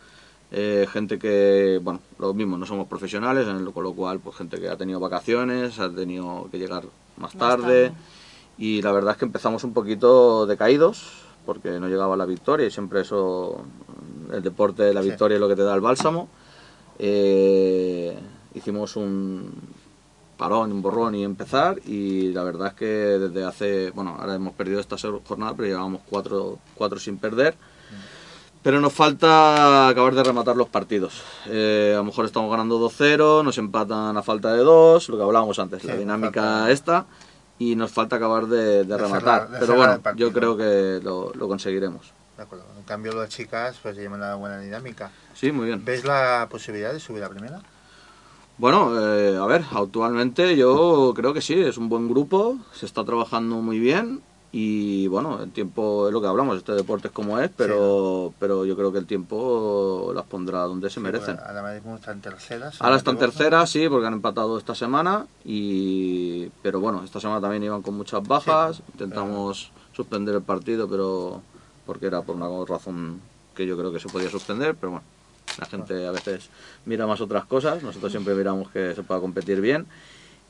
eh, 0.50 0.86
gente 0.92 1.18
que, 1.18 1.78
bueno, 1.82 2.00
lo 2.18 2.34
mismo, 2.34 2.56
no 2.58 2.66
somos 2.66 2.88
profesionales, 2.88 3.46
en 3.46 3.64
lo- 3.64 3.72
con 3.72 3.84
lo 3.84 3.92
cual, 3.92 4.18
pues 4.20 4.36
gente 4.36 4.58
que 4.60 4.68
ha 4.68 4.76
tenido 4.76 4.98
vacaciones, 4.98 5.78
ha 5.78 5.90
tenido 5.90 6.48
que 6.50 6.58
llegar 6.58 6.82
más 7.16 7.34
Más 7.34 7.38
tarde. 7.38 7.88
tarde. 7.90 7.92
Y 8.58 8.82
la 8.82 8.92
verdad 8.92 9.12
es 9.12 9.18
que 9.18 9.24
empezamos 9.24 9.64
un 9.64 9.72
poquito 9.72 10.46
decaídos, 10.46 11.12
porque 11.46 11.78
no 11.80 11.88
llegaba 11.88 12.16
la 12.16 12.24
victoria 12.26 12.66
y 12.66 12.70
siempre 12.70 13.00
eso, 13.00 13.62
el 14.32 14.42
deporte, 14.42 14.94
la 14.94 15.02
Sí. 15.02 15.08
victoria 15.10 15.34
es 15.36 15.40
lo 15.40 15.48
que 15.48 15.56
te 15.56 15.62
da 15.62 15.74
el 15.74 15.80
bálsamo. 15.80 16.28
Eh, 16.98 18.16
hicimos 18.54 18.96
un 18.96 19.50
parón, 20.36 20.72
un 20.72 20.82
borrón 20.82 21.14
y 21.14 21.24
empezar 21.24 21.78
y 21.86 22.32
la 22.32 22.42
verdad 22.44 22.68
es 22.68 22.74
que 22.74 22.86
desde 22.86 23.44
hace, 23.44 23.90
bueno, 23.90 24.16
ahora 24.18 24.34
hemos 24.34 24.54
perdido 24.54 24.80
esta 24.80 24.96
jornada, 25.24 25.54
pero 25.56 25.68
llevábamos 25.68 26.02
cuatro, 26.08 26.58
cuatro 26.74 26.98
sin 26.98 27.18
perder. 27.18 27.54
Pero 28.62 28.80
nos 28.80 28.94
falta 28.94 29.88
acabar 29.88 30.14
de 30.14 30.24
rematar 30.24 30.56
los 30.56 30.68
partidos. 30.70 31.20
Eh, 31.46 31.92
a 31.94 31.98
lo 31.98 32.04
mejor 32.04 32.24
estamos 32.24 32.50
ganando 32.50 32.78
2-0, 32.78 33.42
nos 33.44 33.58
empatan 33.58 34.16
a 34.16 34.22
falta 34.22 34.54
de 34.54 34.60
2, 34.62 35.06
lo 35.10 35.16
que 35.18 35.22
hablábamos 35.22 35.58
antes, 35.58 35.82
Sí, 35.82 35.88
la 35.88 35.96
dinámica 35.96 36.40
falta- 36.42 36.70
esta, 36.70 37.06
y 37.58 37.76
nos 37.76 37.92
falta 37.92 38.16
acabar 38.16 38.46
de, 38.46 38.58
de 38.58 38.84
De 38.84 38.96
rematar. 38.98 39.42
cerrar- 39.42 39.50
de 39.50 39.58
Pero 39.60 39.74
bueno, 39.76 40.00
yo 40.16 40.32
creo 40.32 40.56
que 40.56 41.00
lo, 41.02 41.32
lo 41.34 41.48
conseguiremos. 41.48 42.12
De 42.36 42.42
acuerdo. 42.42 42.64
En 42.76 42.82
cambio, 42.84 43.12
las 43.14 43.28
chicas 43.28 43.78
pues 43.82 43.96
llevan 43.96 44.20
una 44.20 44.34
buena 44.34 44.58
dinámica. 44.58 45.10
Sí, 45.34 45.52
muy 45.52 45.66
bien. 45.66 45.84
¿Ves 45.84 46.04
la 46.04 46.48
posibilidad 46.50 46.92
de 46.92 46.98
subir 47.00 47.22
a 47.22 47.28
primera? 47.28 47.60
Bueno, 48.58 48.92
eh, 49.00 49.36
a 49.36 49.46
ver, 49.46 49.64
actualmente 49.72 50.56
yo 50.56 51.12
creo 51.16 51.32
que 51.34 51.40
sí, 51.40 51.54
es 51.60 51.76
un 51.76 51.88
buen 51.88 52.08
grupo, 52.08 52.58
se 52.72 52.86
está 52.86 53.04
trabajando 53.04 53.56
muy 53.56 53.78
bien 53.80 54.22
y 54.56 55.08
bueno, 55.08 55.42
el 55.42 55.50
tiempo 55.50 56.06
es 56.06 56.12
lo 56.12 56.20
que 56.20 56.28
hablamos, 56.28 56.58
este 56.58 56.74
deporte 56.74 57.08
es 57.08 57.12
como 57.12 57.40
es, 57.40 57.50
pero, 57.56 58.32
pero 58.38 58.64
yo 58.64 58.76
creo 58.76 58.92
que 58.92 58.98
el 58.98 59.06
tiempo 59.06 60.12
las 60.14 60.24
pondrá 60.26 60.60
donde 60.60 60.90
se 60.90 61.00
merecen. 61.00 61.34
Pues 61.34 61.48
ahora 61.48 61.74
mismo 61.74 61.96
están 61.96 62.20
terceras. 62.20 62.80
Ahora 62.80 62.94
están 62.94 63.18
sí, 63.66 63.88
porque 63.88 64.06
han 64.06 64.12
empatado 64.12 64.56
esta 64.56 64.76
semana, 64.76 65.26
y 65.44 66.46
pero 66.62 66.78
bueno, 66.78 67.02
esta 67.02 67.18
semana 67.18 67.40
también 67.40 67.64
iban 67.64 67.82
con 67.82 67.96
muchas 67.96 68.22
bajas, 68.28 68.76
Sí, 68.76 68.82
intentamos 68.92 69.72
suspender 69.92 70.36
el 70.36 70.42
partido, 70.42 70.88
pero 70.88 71.42
porque 71.84 72.06
era 72.06 72.22
por 72.22 72.36
una 72.36 72.46
razón 72.64 73.20
que 73.56 73.66
yo 73.66 73.76
creo 73.76 73.90
que 73.90 73.98
se 73.98 74.08
podía 74.08 74.30
suspender, 74.30 74.76
pero 74.76 74.92
bueno, 74.92 75.04
la 75.58 75.66
gente 75.66 76.06
a 76.06 76.12
veces 76.12 76.48
mira 76.84 77.08
más 77.08 77.20
otras 77.20 77.44
cosas, 77.46 77.82
nosotros 77.82 78.12
siempre 78.12 78.36
miramos 78.36 78.70
que 78.70 78.94
se 78.94 79.02
pueda 79.02 79.20
competir 79.20 79.60
bien, 79.60 79.84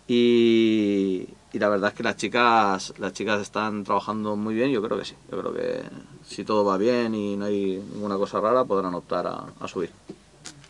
y, 0.06 1.28
y 1.52 1.58
la 1.58 1.68
verdad 1.68 1.90
es 1.90 1.96
que 1.96 2.02
las 2.02 2.16
chicas 2.16 2.94
las 2.98 3.12
chicas 3.12 3.40
están 3.40 3.84
trabajando 3.84 4.36
muy 4.36 4.54
bien, 4.54 4.70
yo 4.70 4.82
creo 4.82 4.98
que 4.98 5.04
sí, 5.04 5.14
yo 5.30 5.40
creo 5.40 5.54
que 5.54 5.82
si 6.26 6.44
todo 6.44 6.64
va 6.64 6.76
bien 6.76 7.14
y 7.14 7.36
no 7.36 7.46
hay 7.46 7.82
ninguna 7.92 8.16
cosa 8.16 8.40
rara, 8.40 8.64
podrán 8.64 8.94
optar 8.94 9.26
a, 9.26 9.46
a 9.60 9.68
subir. 9.68 9.90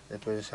Después, 0.08 0.48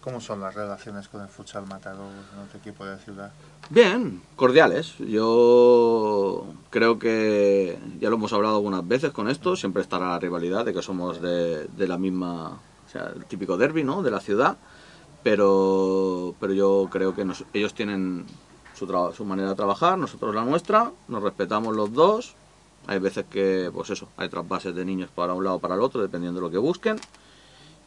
¿cómo 0.00 0.20
son 0.20 0.40
las 0.40 0.52
relaciones 0.52 1.06
con 1.06 1.20
el 1.22 1.28
futsal 1.28 1.64
Matador, 1.66 2.10
en 2.34 2.40
otro 2.40 2.58
equipo 2.58 2.84
de 2.84 2.92
la 2.92 2.98
ciudad? 2.98 3.30
Bien, 3.70 4.20
cordiales. 4.34 4.98
Yo 4.98 6.44
creo 6.70 6.98
que 6.98 7.78
ya 8.00 8.10
lo 8.10 8.16
hemos 8.16 8.32
hablado 8.32 8.56
algunas 8.56 8.86
veces 8.86 9.12
con 9.12 9.28
esto, 9.28 9.54
siempre 9.54 9.82
estará 9.82 10.08
la 10.08 10.18
rivalidad 10.18 10.64
de 10.64 10.74
que 10.74 10.82
somos 10.82 11.20
de, 11.20 11.66
de 11.66 11.86
la 11.86 11.98
misma, 11.98 12.48
o 12.48 12.90
sea, 12.90 13.12
el 13.14 13.26
típico 13.26 13.56
derby, 13.56 13.84
¿no? 13.84 14.02
De 14.02 14.10
la 14.10 14.18
ciudad, 14.18 14.56
pero, 15.26 16.36
pero 16.38 16.52
yo 16.52 16.88
creo 16.88 17.12
que 17.12 17.24
nos- 17.24 17.42
ellos 17.52 17.74
tienen 17.74 18.24
su, 18.74 18.86
manera 19.24 19.48
de 19.48 19.54
trabajar, 19.56 19.98
nosotros 19.98 20.32
la 20.32 20.44
nuestra, 20.44 20.92
nos 21.08 21.20
respetamos 21.20 21.74
los 21.74 21.92
dos. 21.92 22.36
Hay 22.86 23.00
veces 23.00 23.24
que, 23.28 23.68
pues 23.74 23.90
eso, 23.90 24.08
hay 24.16 24.28
trasvases 24.28 24.72
de 24.76 24.84
niños 24.84 25.10
para 25.12 25.34
un 25.34 25.42
lado 25.42 25.56
o 25.56 25.58
para 25.58 25.74
el 25.74 25.80
otro, 25.80 26.00
dependiendo 26.00 26.38
de 26.38 26.46
lo 26.46 26.50
que 26.52 26.58
busquen. 26.58 27.00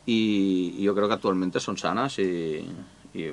Y, 0.05 0.75
y 0.79 0.83
yo 0.83 0.93
creo 0.93 1.07
que 1.07 1.13
actualmente 1.13 1.61
son 1.61 1.77
sanas 1.77 2.19
y, 2.19 2.69
y 3.13 3.31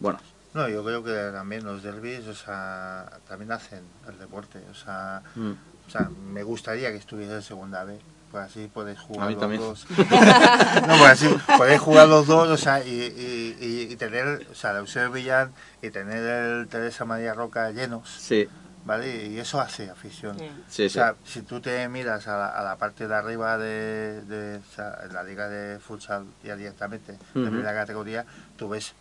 buenas. 0.00 0.22
No, 0.52 0.68
yo 0.68 0.82
creo 0.82 1.04
que 1.04 1.14
también 1.32 1.64
los 1.64 1.84
derbis, 1.84 2.26
o 2.26 2.34
sea, 2.34 3.20
también 3.28 3.52
hacen 3.52 3.84
el 4.08 4.18
deporte. 4.18 4.58
O 4.72 4.74
sea, 4.74 5.22
Mm. 5.36 5.52
o 5.86 5.90
sea 5.90 6.10
me 6.32 6.42
gustaría 6.42 6.90
que 6.90 6.96
estuviese 6.96 7.34
en 7.36 7.42
segunda 7.42 7.84
B. 7.84 7.96
Pues 8.36 8.50
así 8.50 8.68
podéis 8.68 8.98
jugar 8.98 9.24
A 9.24 9.28
mí 9.28 9.32
los 9.32 9.40
también. 9.40 9.62
dos. 9.62 9.86
no, 9.98 10.98
pues 10.98 11.10
así 11.10 11.26
podéis 11.56 11.80
jugar 11.80 12.06
los 12.06 12.26
dos, 12.26 12.48
o 12.50 12.56
sea, 12.58 12.84
y, 12.84 12.90
y, 12.90 13.56
y- 13.64 13.92
y 13.92 13.96
tener, 13.96 14.46
o 14.52 14.54
sea, 14.54 14.72
el 14.72 14.76
Eusebio 14.78 15.10
Villán 15.10 15.52
y 15.80 15.88
tener 15.88 16.18
el 16.22 16.68
Teresa 16.68 17.06
María 17.06 17.32
Roca 17.32 17.70
llenos, 17.70 18.06
Sí, 18.10 18.46
¿vale? 18.84 19.28
Y 19.28 19.38
eso 19.38 19.58
hace 19.58 19.88
afición. 19.88 20.36
Sí. 20.38 20.44
O 20.48 20.70
sí. 20.70 20.90
sea, 20.90 21.14
si 21.24 21.40
tú 21.40 21.60
te 21.62 21.88
miras 21.88 22.28
a 22.28 22.36
la, 22.36 22.48
a 22.48 22.62
la 22.62 22.76
parte 22.76 23.08
de 23.08 23.14
arriba 23.14 23.56
de, 23.56 24.20
de- 24.24 24.58
o 24.58 24.74
sea, 24.74 24.98
en 25.04 25.14
la 25.14 25.22
liga 25.22 25.48
de 25.48 25.78
futsal 25.78 26.26
ya 26.44 26.56
directamente, 26.56 27.12
de 27.12 27.40
Ujú. 27.40 27.48
primera 27.50 27.72
categoría, 27.72 28.26
tú 28.58 28.68
ves 28.68 28.92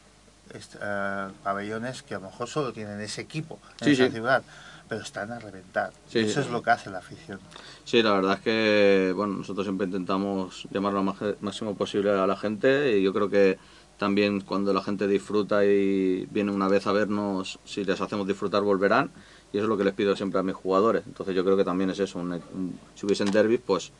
eh, 0.53 1.27
pabellones 1.43 2.03
que 2.03 2.15
a 2.15 2.19
lo 2.19 2.27
mejor 2.29 2.47
solo 2.47 2.71
tienen 2.71 3.01
ese 3.01 3.19
equipo 3.19 3.59
en 3.81 3.85
Sí, 3.87 3.91
esa 3.91 4.05
sí. 4.05 4.11
ciudad, 4.13 4.43
pero 4.87 5.01
están 5.01 5.31
a 5.31 5.39
reventar. 5.39 5.91
Sí, 6.07 6.19
Eso 6.19 6.41
sí. 6.41 6.47
es 6.47 6.51
lo 6.51 6.61
que 6.61 6.71
hace 6.71 6.89
la 6.89 6.99
afición. 6.99 7.39
Sí, 7.83 8.01
la 8.03 8.13
verdad 8.13 8.33
es 8.33 8.39
que 8.41 9.13
bueno, 9.15 9.33
nosotros 9.37 9.65
siempre 9.65 9.85
intentamos 9.87 10.67
llamar 10.71 10.93
lo 10.93 11.03
máximo 11.03 11.75
posible 11.75 12.11
a 12.11 12.27
la 12.27 12.35
gente 12.35 12.97
y 12.97 13.03
yo 13.03 13.13
creo 13.13 13.29
que 13.29 13.57
también 13.97 14.41
cuando 14.41 14.73
la 14.73 14.81
gente 14.83 15.07
disfruta 15.07 15.63
y 15.65 16.25
viene 16.29 16.51
una 16.51 16.67
vez 16.67 16.85
a 16.85 16.91
vernos, 16.91 17.59
si 17.63 17.85
les 17.85 18.01
hacemos 18.01 18.27
disfrutar 18.27 18.61
volverán 18.61 19.09
y 19.53 19.57
eso 19.57 19.65
es 19.65 19.69
lo 19.69 19.77
que 19.77 19.85
les 19.85 19.93
pido 19.93 20.15
siempre 20.17 20.39
a 20.39 20.43
mis 20.43 20.55
jugadores. 20.55 21.03
Entonces 21.07 21.33
yo 21.33 21.45
creo 21.45 21.55
que 21.55 21.63
también 21.63 21.89
es 21.89 21.99
eso, 21.99 22.19
un- 22.19 22.33
un- 22.33 22.79
si 22.93 23.05
hubiesen 23.05 23.31
derbis, 23.31 23.61
pues 23.65 23.93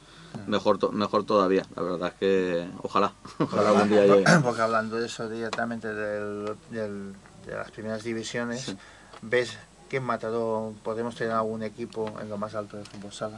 mejor, 0.48 0.78
to- 0.78 0.92
mejor 0.92 1.24
todavía. 1.26 1.66
La 1.78 1.82
verdad 1.82 2.10
es 2.10 2.14
que 2.16 2.68
ojalá, 2.82 3.14
ojalá 3.40 3.70
algún 3.70 3.90
día 3.90 4.06
llegue. 4.06 4.26
Porque 4.44 4.62
hablando 4.62 4.98
de 4.98 5.06
eso 5.06 5.30
directamente 5.30 5.94
del- 5.94 6.56
del- 6.72 7.14
de 7.46 7.54
las 7.56 7.72
primeras 7.72 8.04
divisiones, 8.04 8.76
¿ves 9.22 9.58
que 9.90 9.98
en 9.98 10.04
Mataró 10.04 10.74
podemos 10.84 11.16
tener 11.16 11.34
algún 11.34 11.64
equipo 11.64 12.12
en 12.22 12.30
lo 12.30 12.38
más 12.38 12.56
alto 12.56 12.78
de 12.78 12.86
fútbol 12.86 13.12
sala? 13.12 13.38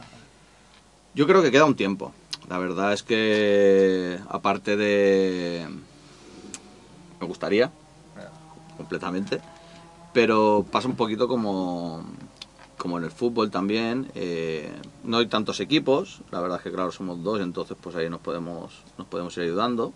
Yo 1.14 1.26
creo 1.26 1.42
que 1.42 1.50
queda 1.50 1.64
un 1.64 1.76
tiempo. 1.76 2.12
La 2.48 2.58
verdad 2.58 2.92
es 2.92 3.02
que, 3.02 4.18
aparte 4.28 4.76
de... 4.76 5.66
Me 7.20 7.26
gustaría, 7.26 7.72
completamente, 8.76 9.40
pero 10.12 10.64
pasa 10.70 10.86
un 10.86 10.94
poquito 10.94 11.26
como, 11.26 12.04
como 12.76 12.96
en 12.96 13.04
el 13.04 13.10
fútbol 13.10 13.50
también. 13.50 14.10
eh, 14.14 14.72
no 15.02 15.18
hay 15.18 15.26
tantos 15.26 15.58
equipos, 15.58 16.20
la 16.30 16.40
verdad 16.40 16.58
es 16.58 16.62
que 16.62 16.70
claro, 16.70 16.92
somos 16.92 17.22
dos, 17.24 17.40
entonces 17.40 17.76
pues 17.80 17.96
ahí 17.96 18.08
nos 18.08 18.20
podemos, 18.20 18.84
nos 18.96 19.06
podemos 19.08 19.36
ir 19.36 19.42
ayudando. 19.42 19.92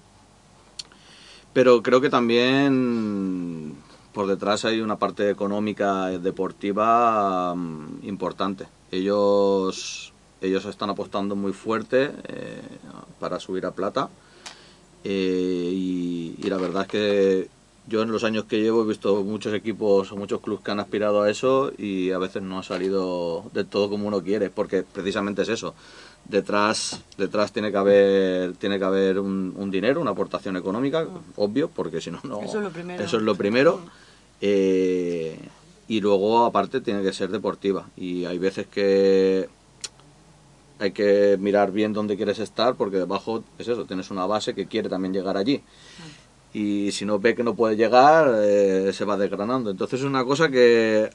Pero 1.52 1.82
creo 1.82 2.00
que 2.00 2.10
también 2.10 3.76
por 4.12 4.26
detrás 4.26 4.64
hay 4.64 4.80
una 4.80 4.96
parte 4.96 5.30
económica 5.30 6.06
deportiva 6.10 7.54
mm, 7.54 8.06
importante. 8.06 8.66
Ellos, 8.90 10.12
ellos 10.40 10.64
están 10.66 10.90
apostando 10.90 11.34
muy 11.34 11.52
fuerte 11.52 12.10
eh, 12.28 12.60
para 13.18 13.40
subir 13.40 13.66
a 13.66 13.72
plata. 13.72 14.08
Eh, 15.04 15.70
y, 15.72 16.36
y 16.38 16.48
la 16.48 16.58
verdad 16.58 16.82
es 16.82 16.88
que 16.88 17.48
yo 17.88 18.02
en 18.02 18.12
los 18.12 18.22
años 18.22 18.44
que 18.44 18.60
llevo 18.60 18.82
he 18.82 18.86
visto 18.86 19.22
muchos 19.24 19.52
equipos 19.54 20.12
o 20.12 20.16
muchos 20.16 20.40
clubes 20.40 20.62
que 20.62 20.70
han 20.70 20.80
aspirado 20.80 21.22
a 21.22 21.30
eso 21.30 21.72
y 21.76 22.12
a 22.12 22.18
veces 22.18 22.42
no 22.42 22.60
ha 22.60 22.62
salido 22.62 23.44
del 23.52 23.66
todo 23.66 23.90
como 23.90 24.06
uno 24.06 24.22
quiere, 24.22 24.50
porque 24.50 24.82
precisamente 24.82 25.42
es 25.42 25.48
eso. 25.48 25.74
Detrás, 26.24 27.02
detrás 27.18 27.52
tiene 27.52 27.70
que 27.70 27.76
haber, 27.76 28.54
tiene 28.54 28.78
que 28.78 28.84
haber 28.84 29.18
un, 29.18 29.54
un 29.56 29.70
dinero, 29.70 30.00
una 30.00 30.12
aportación 30.12 30.56
económica, 30.56 31.06
obvio, 31.36 31.68
porque 31.68 32.00
si 32.00 32.10
no, 32.10 32.20
no. 32.24 32.40
Eso 32.40 32.58
es 32.58 32.64
lo 32.64 32.70
primero. 32.70 33.04
Eso 33.04 33.16
es 33.16 33.22
lo 33.22 33.34
primero. 33.34 33.80
Eh, 34.40 35.38
y 35.88 36.00
luego, 36.00 36.44
aparte, 36.44 36.80
tiene 36.80 37.02
que 37.02 37.12
ser 37.12 37.30
deportiva. 37.30 37.88
Y 37.96 38.24
hay 38.24 38.38
veces 38.38 38.66
que 38.66 39.48
hay 40.78 40.90
que 40.90 41.36
mirar 41.38 41.70
bien 41.70 41.92
dónde 41.92 42.16
quieres 42.16 42.40
estar, 42.40 42.74
porque 42.74 42.96
debajo 42.96 43.44
es 43.58 43.68
eso, 43.68 43.84
tienes 43.84 44.10
una 44.10 44.26
base 44.26 44.54
que 44.54 44.66
quiere 44.66 44.88
también 44.88 45.12
llegar 45.12 45.36
allí. 45.36 45.62
Y 46.52 46.90
si 46.92 47.04
no 47.04 47.18
ve 47.18 47.34
que 47.34 47.44
no 47.44 47.54
puede 47.54 47.76
llegar, 47.76 48.32
eh, 48.42 48.90
se 48.92 49.04
va 49.04 49.16
desgranando. 49.16 49.70
Entonces 49.70 50.00
es 50.00 50.06
una 50.06 50.24
cosa 50.24 50.50
que 50.50 51.10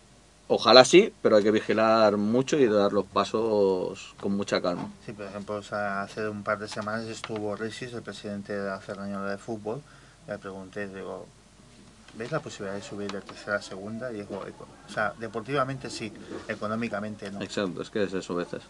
ojalá 0.47 0.85
sí, 0.85 1.13
pero 1.21 1.37
hay 1.37 1.43
que 1.43 1.51
vigilar 1.51 2.17
mucho 2.17 2.57
y 2.57 2.67
dar 2.67 2.93
los 2.93 3.05
pasos 3.05 4.15
con 4.19 4.33
mucha 4.33 4.61
calma. 4.61 4.91
Sí, 5.05 5.13
por 5.13 5.25
ejemplo, 5.25 5.55
o 5.55 5.61
sea, 5.61 6.01
hace 6.01 6.27
un 6.27 6.43
par 6.43 6.59
de 6.59 6.67
semanas 6.67 7.05
estuvo 7.05 7.55
Risis, 7.55 7.93
el 7.93 8.01
presidente 8.01 8.57
de 8.57 8.67
la 8.69 8.79
Federación 8.79 9.27
de 9.27 9.37
Fútbol, 9.37 9.81
y 10.27 10.31
le 10.31 10.37
pregunté, 10.37 10.87
digo, 10.87 11.25
¿ves 12.15 12.31
la 12.31 12.39
posibilidad 12.41 12.75
de 12.75 12.81
subir 12.83 13.11
de 13.11 13.21
tercera 13.21 13.57
a 13.57 13.61
segunda? 13.61 14.11
Y 14.11 14.15
dijo, 14.17 14.45
"Eco- 14.45 14.67
o 14.87 14.91
sea, 14.91 15.13
deportivamente 15.17 15.89
sí, 15.89 16.11
económicamente 16.47 17.31
no. 17.31 17.41
Exacto, 17.41 17.81
es 17.81 17.89
que 17.89 18.03
es 18.03 18.13
eso 18.13 18.33
a 18.33 18.37
veces. 18.37 18.63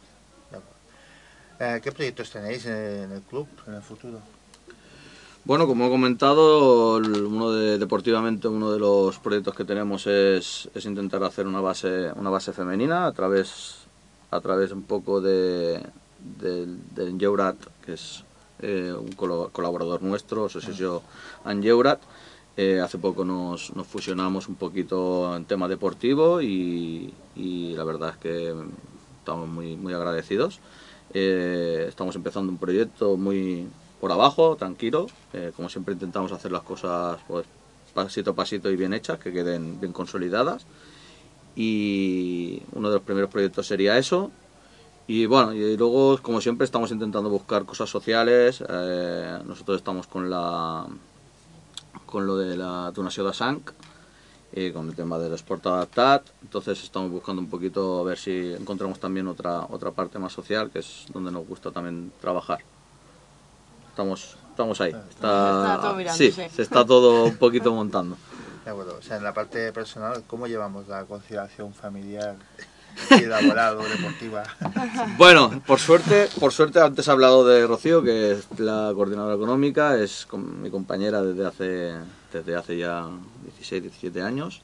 Eh, 1.59 1.79
¿Qué 1.83 1.91
proyectos 1.91 2.29
tenéis 2.29 2.65
en 2.67 3.11
el 3.11 3.21
club 3.23 3.47
en 3.65 3.73
el 3.75 3.81
futuro? 3.81 4.21
Bueno, 5.47 5.65
como 5.65 5.85
he 5.85 5.89
comentado, 5.89 6.97
uno 6.97 7.51
de, 7.53 7.77
deportivamente 7.77 8.49
uno 8.49 8.69
de 8.69 8.79
los 8.79 9.17
proyectos 9.17 9.55
que 9.55 9.63
tenemos 9.63 10.05
es, 10.05 10.69
es 10.75 10.85
intentar 10.85 11.23
hacer 11.23 11.47
una 11.47 11.61
base 11.61 12.11
una 12.17 12.29
base 12.29 12.51
femenina 12.51 13.05
a 13.05 13.13
través 13.13 13.77
a 14.29 14.41
través 14.41 14.73
un 14.73 14.83
poco 14.83 15.21
de 15.21 15.81
del 16.41 16.77
Enjeurat, 16.97 17.55
que 17.85 17.93
es 17.93 18.25
eh, 18.59 18.91
un 18.91 19.13
colaborador 19.13 20.03
nuestro, 20.03 20.47
Asociación 20.47 20.99
Anjeurat. 21.45 22.01
Eh, 22.57 22.81
hace 22.81 22.97
poco 22.97 23.23
nos, 23.23 23.73
nos 23.73 23.87
fusionamos 23.87 24.49
un 24.49 24.55
poquito 24.55 25.33
en 25.33 25.45
tema 25.45 25.69
deportivo 25.69 26.41
y, 26.41 27.13
y 27.37 27.73
la 27.73 27.85
verdad 27.85 28.09
es 28.09 28.17
que 28.17 28.53
estamos 29.19 29.47
muy, 29.47 29.77
muy 29.77 29.93
agradecidos. 29.93 30.59
Eh, 31.13 31.85
estamos 31.87 32.17
empezando 32.17 32.51
un 32.51 32.57
proyecto 32.57 33.15
muy 33.15 33.65
por 33.99 34.11
abajo, 34.11 34.55
tranquilo. 34.55 35.07
Eh, 35.33 35.51
como 35.55 35.69
siempre 35.69 35.93
intentamos 35.93 36.31
hacer 36.31 36.51
las 36.51 36.63
cosas 36.63 37.19
pues, 37.27 37.45
pasito 37.93 38.31
a 38.31 38.35
pasito 38.35 38.69
y 38.69 38.75
bien 38.75 38.93
hechas, 38.93 39.19
que 39.19 39.33
queden 39.33 39.79
bien 39.79 39.93
consolidadas. 39.93 40.65
Y 41.55 42.61
uno 42.73 42.89
de 42.89 42.95
los 42.95 43.03
primeros 43.03 43.29
proyectos 43.29 43.65
sería 43.65 43.97
eso. 43.97 44.31
Y 45.07 45.25
bueno, 45.25 45.53
y 45.53 45.77
luego, 45.77 46.17
como 46.21 46.41
siempre, 46.41 46.65
estamos 46.65 46.91
intentando 46.91 47.29
buscar 47.29 47.65
cosas 47.65 47.89
sociales. 47.89 48.63
Eh, 48.67 49.39
nosotros 49.45 49.77
estamos 49.77 50.05
con 50.07 50.29
la 50.29 50.85
con 52.05 52.25
lo 52.25 52.37
de 52.37 52.55
la 52.55 52.91
donació 52.91 53.25
de 53.25 53.33
sang, 53.33 53.61
eh, 54.53 54.71
con 54.73 54.87
el 54.87 54.95
tema 54.95 55.17
del 55.17 55.33
sport 55.33 55.65
adaptat. 55.67 56.29
Entonces 56.41 56.83
estamos 56.83 57.11
buscando 57.11 57.41
un 57.41 57.49
poquito 57.49 57.99
a 57.99 58.03
ver 58.03 58.17
si 58.17 58.53
encontramos 58.53 58.99
también 58.99 59.27
otra 59.27 59.65
otra 59.69 59.91
parte 59.91 60.19
más 60.19 60.33
social, 60.33 60.69
que 60.71 60.79
es 60.79 61.05
donde 61.13 61.31
nos 61.31 61.47
gusta 61.47 61.71
también 61.71 62.11
trabajar. 62.21 62.59
Estamos 63.97 64.37
estamos 64.51 64.79
ahí. 64.79 64.91
Está 65.09 65.79
todo 65.81 65.97
sí, 66.13 66.31
se 66.31 66.61
está 66.61 66.85
todo 66.85 67.23
un 67.23 67.37
poquito 67.37 67.73
montando. 67.73 68.15
De 68.63 68.69
acuerdo, 68.69 68.95
o 68.99 69.01
sea, 69.01 69.17
en 69.17 69.23
la 69.23 69.33
parte 69.33 69.73
personal, 69.73 70.23
¿cómo 70.27 70.45
llevamos 70.45 70.87
la 70.87 71.05
conciliación 71.05 71.73
familiar 71.73 72.35
y 73.09 73.21
laboral 73.25 73.77
o 73.77 73.83
deportiva? 73.83 74.43
Bueno, 75.17 75.63
por 75.65 75.79
suerte, 75.79 76.29
por 76.39 76.53
suerte 76.53 76.79
antes 76.79 77.07
he 77.07 77.11
hablado 77.11 77.43
de 77.43 77.65
Rocío, 77.65 78.03
que 78.03 78.33
es 78.33 78.59
la 78.59 78.91
coordinadora 78.93 79.33
económica, 79.33 79.97
es 79.97 80.27
con- 80.27 80.61
mi 80.61 80.69
compañera 80.69 81.23
desde 81.23 81.47
hace, 81.47 81.95
desde 82.31 82.55
hace 82.55 82.77
ya 82.77 83.07
16, 83.45 83.81
17 83.81 84.21
años. 84.21 84.61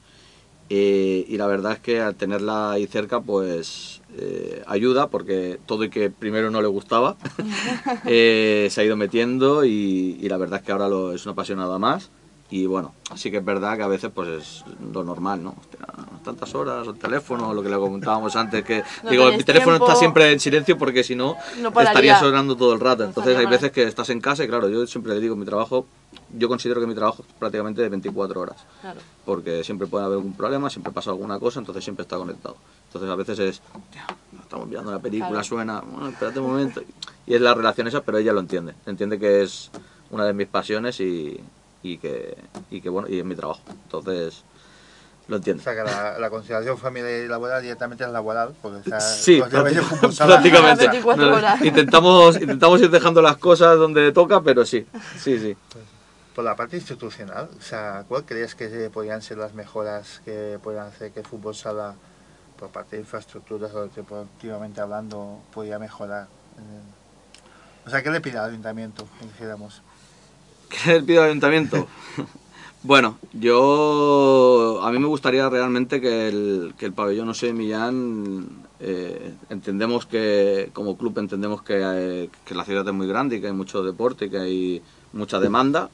Eh, 0.70 1.26
y 1.28 1.36
la 1.36 1.46
verdad 1.46 1.72
es 1.72 1.78
que 1.78 2.00
al 2.00 2.14
tenerla 2.14 2.72
ahí 2.72 2.86
cerca, 2.86 3.20
pues 3.20 4.00
eh, 4.16 4.62
ayuda, 4.66 5.08
porque 5.08 5.58
todo 5.66 5.84
y 5.84 5.90
que 5.90 6.10
primero 6.10 6.50
no 6.50 6.62
le 6.62 6.68
gustaba, 6.68 7.16
eh, 8.06 8.68
se 8.70 8.80
ha 8.80 8.84
ido 8.84 8.96
metiendo 8.96 9.64
y, 9.64 10.18
y 10.20 10.28
la 10.28 10.36
verdad 10.36 10.60
es 10.60 10.66
que 10.66 10.72
ahora 10.72 10.88
lo, 10.88 11.12
es 11.12 11.24
una 11.26 11.32
apasionada 11.32 11.78
más. 11.78 12.10
Y 12.50 12.66
bueno, 12.66 12.94
sí 13.16 13.30
que 13.30 13.38
es 13.38 13.44
verdad 13.44 13.76
que 13.76 13.82
a 13.82 13.88
veces 13.88 14.10
pues 14.14 14.28
es 14.28 14.64
lo 14.92 15.02
normal, 15.02 15.42
¿no? 15.42 15.56
Hostia, 15.58 15.78
tantas 16.22 16.54
horas, 16.54 16.86
el 16.86 16.96
teléfono, 16.98 17.52
lo 17.52 17.62
que 17.62 17.68
le 17.68 17.76
comentábamos 17.76 18.36
antes, 18.36 18.62
que 18.64 18.82
No 19.02 19.10
digo, 19.10 19.32
mi 19.32 19.42
teléfono 19.42 19.76
está 19.76 19.86
tiempo. 19.86 19.98
siempre 19.98 20.32
en 20.32 20.38
silencio 20.38 20.78
porque 20.78 21.02
si 21.02 21.16
no, 21.16 21.36
No 21.60 21.68
estaría 21.80 22.18
sonando 22.20 22.54
todo 22.54 22.74
el 22.74 22.80
rato. 22.80 23.02
No 23.02 23.08
Entonces 23.08 23.36
hay 23.36 23.46
veces 23.46 23.72
que 23.72 23.82
estás 23.82 24.10
en 24.10 24.20
casa 24.20 24.44
y 24.44 24.48
claro, 24.48 24.68
yo 24.68 24.86
siempre 24.86 25.14
le 25.14 25.20
digo, 25.20 25.34
mi 25.36 25.44
trabajo, 25.46 25.86
yo 26.36 26.48
considero 26.48 26.80
que 26.80 26.86
mi 26.86 26.94
trabajo 26.94 27.24
es 27.26 27.34
prácticamente 27.38 27.82
de 27.82 27.88
24 27.88 28.40
horas. 28.40 28.56
Claro. 28.80 29.00
Porque 29.24 29.62
siempre 29.64 29.86
puede 29.86 30.04
haber 30.04 30.16
algún 30.18 30.34
problema, 30.34 30.68
siempre 30.70 30.92
pasa 30.92 31.10
alguna 31.10 31.38
cosa, 31.38 31.60
entonces 31.60 31.82
siempre 31.84 32.02
está 32.02 32.16
conectado. 32.16 32.56
Entonces 32.86 33.10
a 33.10 33.14
veces 33.16 33.38
es, 33.38 33.62
"Hostia, 33.74 34.06
estamos 34.42 34.68
viendo 34.68 34.88
una 34.90 34.98
película, 35.00 35.28
Claro. 35.30 35.44
suena, 35.44 35.80
bueno, 35.80 36.08
espérate 36.08 36.40
un 36.40 36.46
momento. 36.48 36.82
Y 37.26 37.34
es 37.34 37.40
la 37.40 37.54
relación 37.54 37.86
esa, 37.88 38.02
pero 38.02 38.18
ella 38.18 38.32
lo 38.32 38.40
entiende. 38.40 38.74
Entiende 38.86 39.18
que 39.18 39.42
es 39.42 39.70
una 40.10 40.24
de 40.26 40.32
mis 40.34 40.46
pasiones 40.48 41.00
y, 41.00 41.40
y 41.82 41.98
que, 41.98 42.36
y 42.70 42.80
que 42.80 42.88
bueno, 42.88 43.08
y 43.08 43.18
es 43.18 43.24
mi 43.24 43.34
trabajo. 43.34 43.60
Entonces, 43.84 44.42
lo 45.26 45.36
O 45.36 45.38
entiende. 45.38 45.62
sea, 45.62 45.74
que 45.74 45.82
la, 45.82 46.18
la 46.18 46.28
conciliación 46.28 46.76
familiar 46.76 47.24
y 47.24 47.28
laboral 47.28 47.62
directamente 47.62 48.04
es 48.04 48.10
laboral, 48.10 48.54
porque 48.60 48.78
o 48.78 48.84
sea, 48.84 49.00
Sí, 49.00 49.38
prácticamente. 49.40 49.80
Las 50.18 50.78
24 50.78 51.26
No, 51.30 51.36
horas. 51.36 51.62
intentamos, 51.64 52.36
intentamos 52.40 52.80
ir 52.82 52.90
dejando 52.90 53.22
las 53.22 53.38
cosas 53.38 53.78
donde 53.78 54.12
toca, 54.12 54.42
pero 54.42 54.66
sí, 54.66 54.86
sí, 55.18 55.38
sí. 55.38 55.56
Por 56.34 56.44
la 56.44 56.56
parte 56.56 56.76
institucional, 56.76 57.48
o 57.56 57.62
sea, 57.62 58.04
¿cuál 58.08 58.24
crees 58.24 58.56
que 58.56 58.90
podrían 58.92 59.22
ser 59.22 59.38
las 59.38 59.54
mejoras 59.54 60.20
que 60.24 60.58
puedan 60.62 60.88
hacer 60.88 61.12
que 61.12 61.20
el 61.20 61.26
fútbol 61.26 61.54
sala, 61.54 61.94
por 62.58 62.70
parte 62.70 62.96
de 62.96 63.02
infraestructuras 63.02 63.72
o 63.72 63.86
deportivamente 63.86 64.80
hablando, 64.80 65.40
podría 65.52 65.78
mejorar? 65.78 66.26
O 67.86 67.90
sea, 67.90 68.02
¿qué 68.02 68.10
le 68.10 68.20
pide 68.20 68.38
al 68.38 68.50
ayuntamiento, 68.50 69.06
dijéramos? 69.22 69.82
¿Qué 70.68 70.94
le 70.94 71.02
pido 71.02 71.22
al 71.22 71.28
ayuntamiento? 71.28 71.86
bueno, 72.82 73.18
yo. 73.32 74.80
A 74.82 74.90
mí 74.90 74.98
me 74.98 75.06
gustaría 75.06 75.48
realmente 75.48 76.00
que 76.00 76.28
el, 76.28 76.74
que 76.76 76.86
el 76.86 76.92
pabellón 76.92 77.28
José 77.28 77.52
Millán. 77.52 78.64
eh, 78.80 79.34
entendemos 79.50 80.04
que, 80.04 80.70
como 80.72 80.96
club, 80.96 81.18
entendemos 81.18 81.62
que, 81.62 81.80
eh, 81.80 82.30
que 82.44 82.54
la 82.54 82.64
ciudad 82.64 82.86
es 82.88 82.94
muy 82.94 83.06
grande 83.06 83.36
y 83.36 83.40
que 83.40 83.46
hay 83.46 83.52
mucho 83.52 83.84
deporte 83.84 84.24
y 84.24 84.30
que 84.30 84.38
hay 84.38 84.82
mucha 85.12 85.38
demanda. 85.38 85.90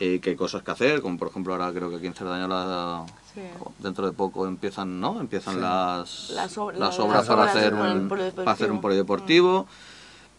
Eh, 0.00 0.18
que 0.20 0.30
hay 0.30 0.36
cosas 0.36 0.62
que 0.62 0.70
hacer, 0.72 1.00
como 1.02 1.18
por 1.18 1.28
ejemplo 1.28 1.52
ahora 1.52 1.72
creo 1.72 1.90
que 1.90 1.96
aquí 1.96 2.06
en 2.06 2.14
Cerdañola 2.14 3.04
Sí. 3.34 3.42
dentro 3.78 4.06
de 4.06 4.12
poco 4.12 4.46
empiezan, 4.48 4.98
¿no? 5.00 5.20
Empiezan 5.20 5.60
las, 5.60 6.30
Las 6.30 6.58
ob- 6.58 6.72
las 6.72 6.78
las 6.80 6.98
obras 6.98 7.26
para 7.28 7.42
obras 7.42 7.56
hacer 7.56 7.74
un, 7.74 8.08
polideportivo. 8.08 8.34
para 8.44 8.50
hacer 8.52 8.72
un 8.72 8.80
polideportivo. 8.80 9.66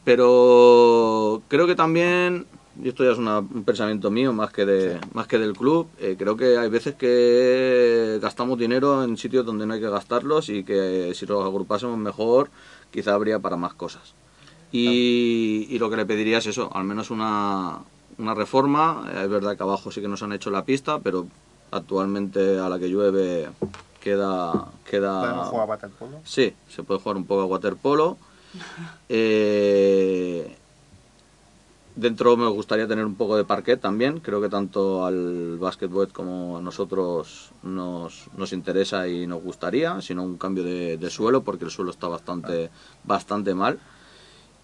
Pero 0.04 1.42
creo 1.48 1.68
que 1.68 1.76
también 1.76 2.46
y 2.82 2.88
esto 2.90 3.04
ya 3.04 3.12
es 3.12 3.18
una- 3.18 3.40
un 3.40 3.64
pensamiento 3.66 4.10
mío 4.10 4.32
más 4.34 4.52
que 4.52 4.66
de 4.66 4.98
más 5.14 5.28
que 5.28 5.38
del 5.38 5.54
club, 5.54 5.88
eh, 6.00 6.16
creo 6.18 6.36
que 6.38 6.58
hay 6.58 6.70
veces 6.70 6.96
que 6.96 8.18
gastamos 8.22 8.58
dinero 8.58 9.04
en 9.04 9.18
sitios 9.18 9.46
donde 9.46 9.66
no 9.66 9.74
hay 9.74 9.80
que 9.82 9.90
gastarlos 9.90 10.50
y 10.50 10.64
que 10.64 11.12
si 11.14 11.26
los 11.26 11.46
agrupásemos 11.46 11.98
mejor 11.98 12.50
quizá 12.90 13.14
habría 13.14 13.40
para 13.40 13.58
más 13.58 13.74
cosas. 13.74 14.14
Y, 14.72 15.68
y 15.70 15.80
lo 15.80 15.90
que 15.90 15.98
le 15.98 16.06
pediría 16.06 16.38
es 16.38 16.48
eso, 16.48 16.70
al 16.74 16.86
menos 16.86 17.12
una, 17.12 17.80
una 18.22 18.34
reforma. 18.34 19.10
Eh, 19.14 19.24
Es 19.24 19.30
verdad 19.30 19.58
que 19.58 19.64
abajo 19.64 19.92
sí 19.92 20.02
que 20.02 20.08
nos 20.08 20.24
han 20.24 20.32
hecho 20.34 20.50
la 20.52 20.64
pista, 20.64 21.00
pero 21.00 21.28
actualmente 21.72 22.60
a 22.60 22.70
la 22.70 22.80
que 22.80 22.88
llueve 22.90 23.50
queda... 24.00 24.68
queda 24.90 25.22
¿Podemos 25.22 25.48
jugar 25.48 25.64
a 25.68 25.70
waterpolo? 25.72 26.20
Sí, 26.24 26.54
se 26.70 26.84
puede 26.84 27.00
jugar 27.00 27.18
un 27.18 27.26
poco 27.26 27.42
a 27.42 27.46
waterpolo. 27.46 28.18
Eh, 29.14 30.56
dentro 31.98 32.38
me 32.38 32.48
gustaría 32.48 32.88
tener 32.88 33.06
un 33.06 33.16
poco 33.16 33.36
de 33.36 33.44
parquet 33.44 33.80
también. 33.82 34.20
Creo 34.22 34.40
que 34.42 34.48
tanto 34.48 35.06
al 35.06 35.58
básquetbol 35.58 36.08
como 36.14 36.58
a 36.58 36.62
nosotros 36.62 37.52
nos, 37.64 38.28
nos 38.38 38.54
interesa 38.54 39.08
y 39.10 39.28
nos 39.28 39.44
gustaría, 39.44 40.00
sino 40.02 40.24
un 40.24 40.38
cambio 40.38 40.64
de, 40.64 40.96
de 40.98 41.10
suelo 41.10 41.42
porque 41.44 41.66
el 41.66 41.72
suelo 41.72 41.92
está 41.92 42.08
bastante, 42.08 42.70
bastante 43.04 43.54
mal. 43.54 43.80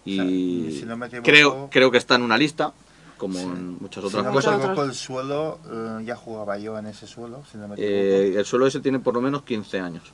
Y 0.06 0.18
O 0.18 0.22
sea, 0.22 0.30
y 0.30 0.72
si 0.80 0.86
no 0.86 0.96
me 0.96 1.06
equivoco- 1.06 1.24
creo, 1.26 1.68
creo 1.70 1.90
que 1.90 1.98
está 1.98 2.14
en 2.14 2.22
una 2.22 2.38
lista, 2.38 2.72
como 3.18 3.38
en 3.38 3.76
muchas 3.80 4.02
Si 4.04 4.08
otras 4.08 4.24
no 4.24 4.32
cosas. 4.32 4.78
el 4.78 4.94
suelo, 4.94 5.58
eh, 5.70 6.04
ya 6.04 6.16
jugaba 6.16 6.56
yo 6.58 6.78
en 6.78 6.86
ese 6.86 7.06
suelo, 7.06 7.42
si 7.50 7.58
no 7.58 7.68
me 7.68 7.74
equivoco. 7.74 7.92
Eh, 7.92 8.34
el 8.38 8.44
suelo 8.46 8.66
ese 8.66 8.80
tiene 8.80 9.00
por 9.00 9.14
lo 9.14 9.20
menos 9.20 9.42
15 9.42 9.80
años, 9.80 10.04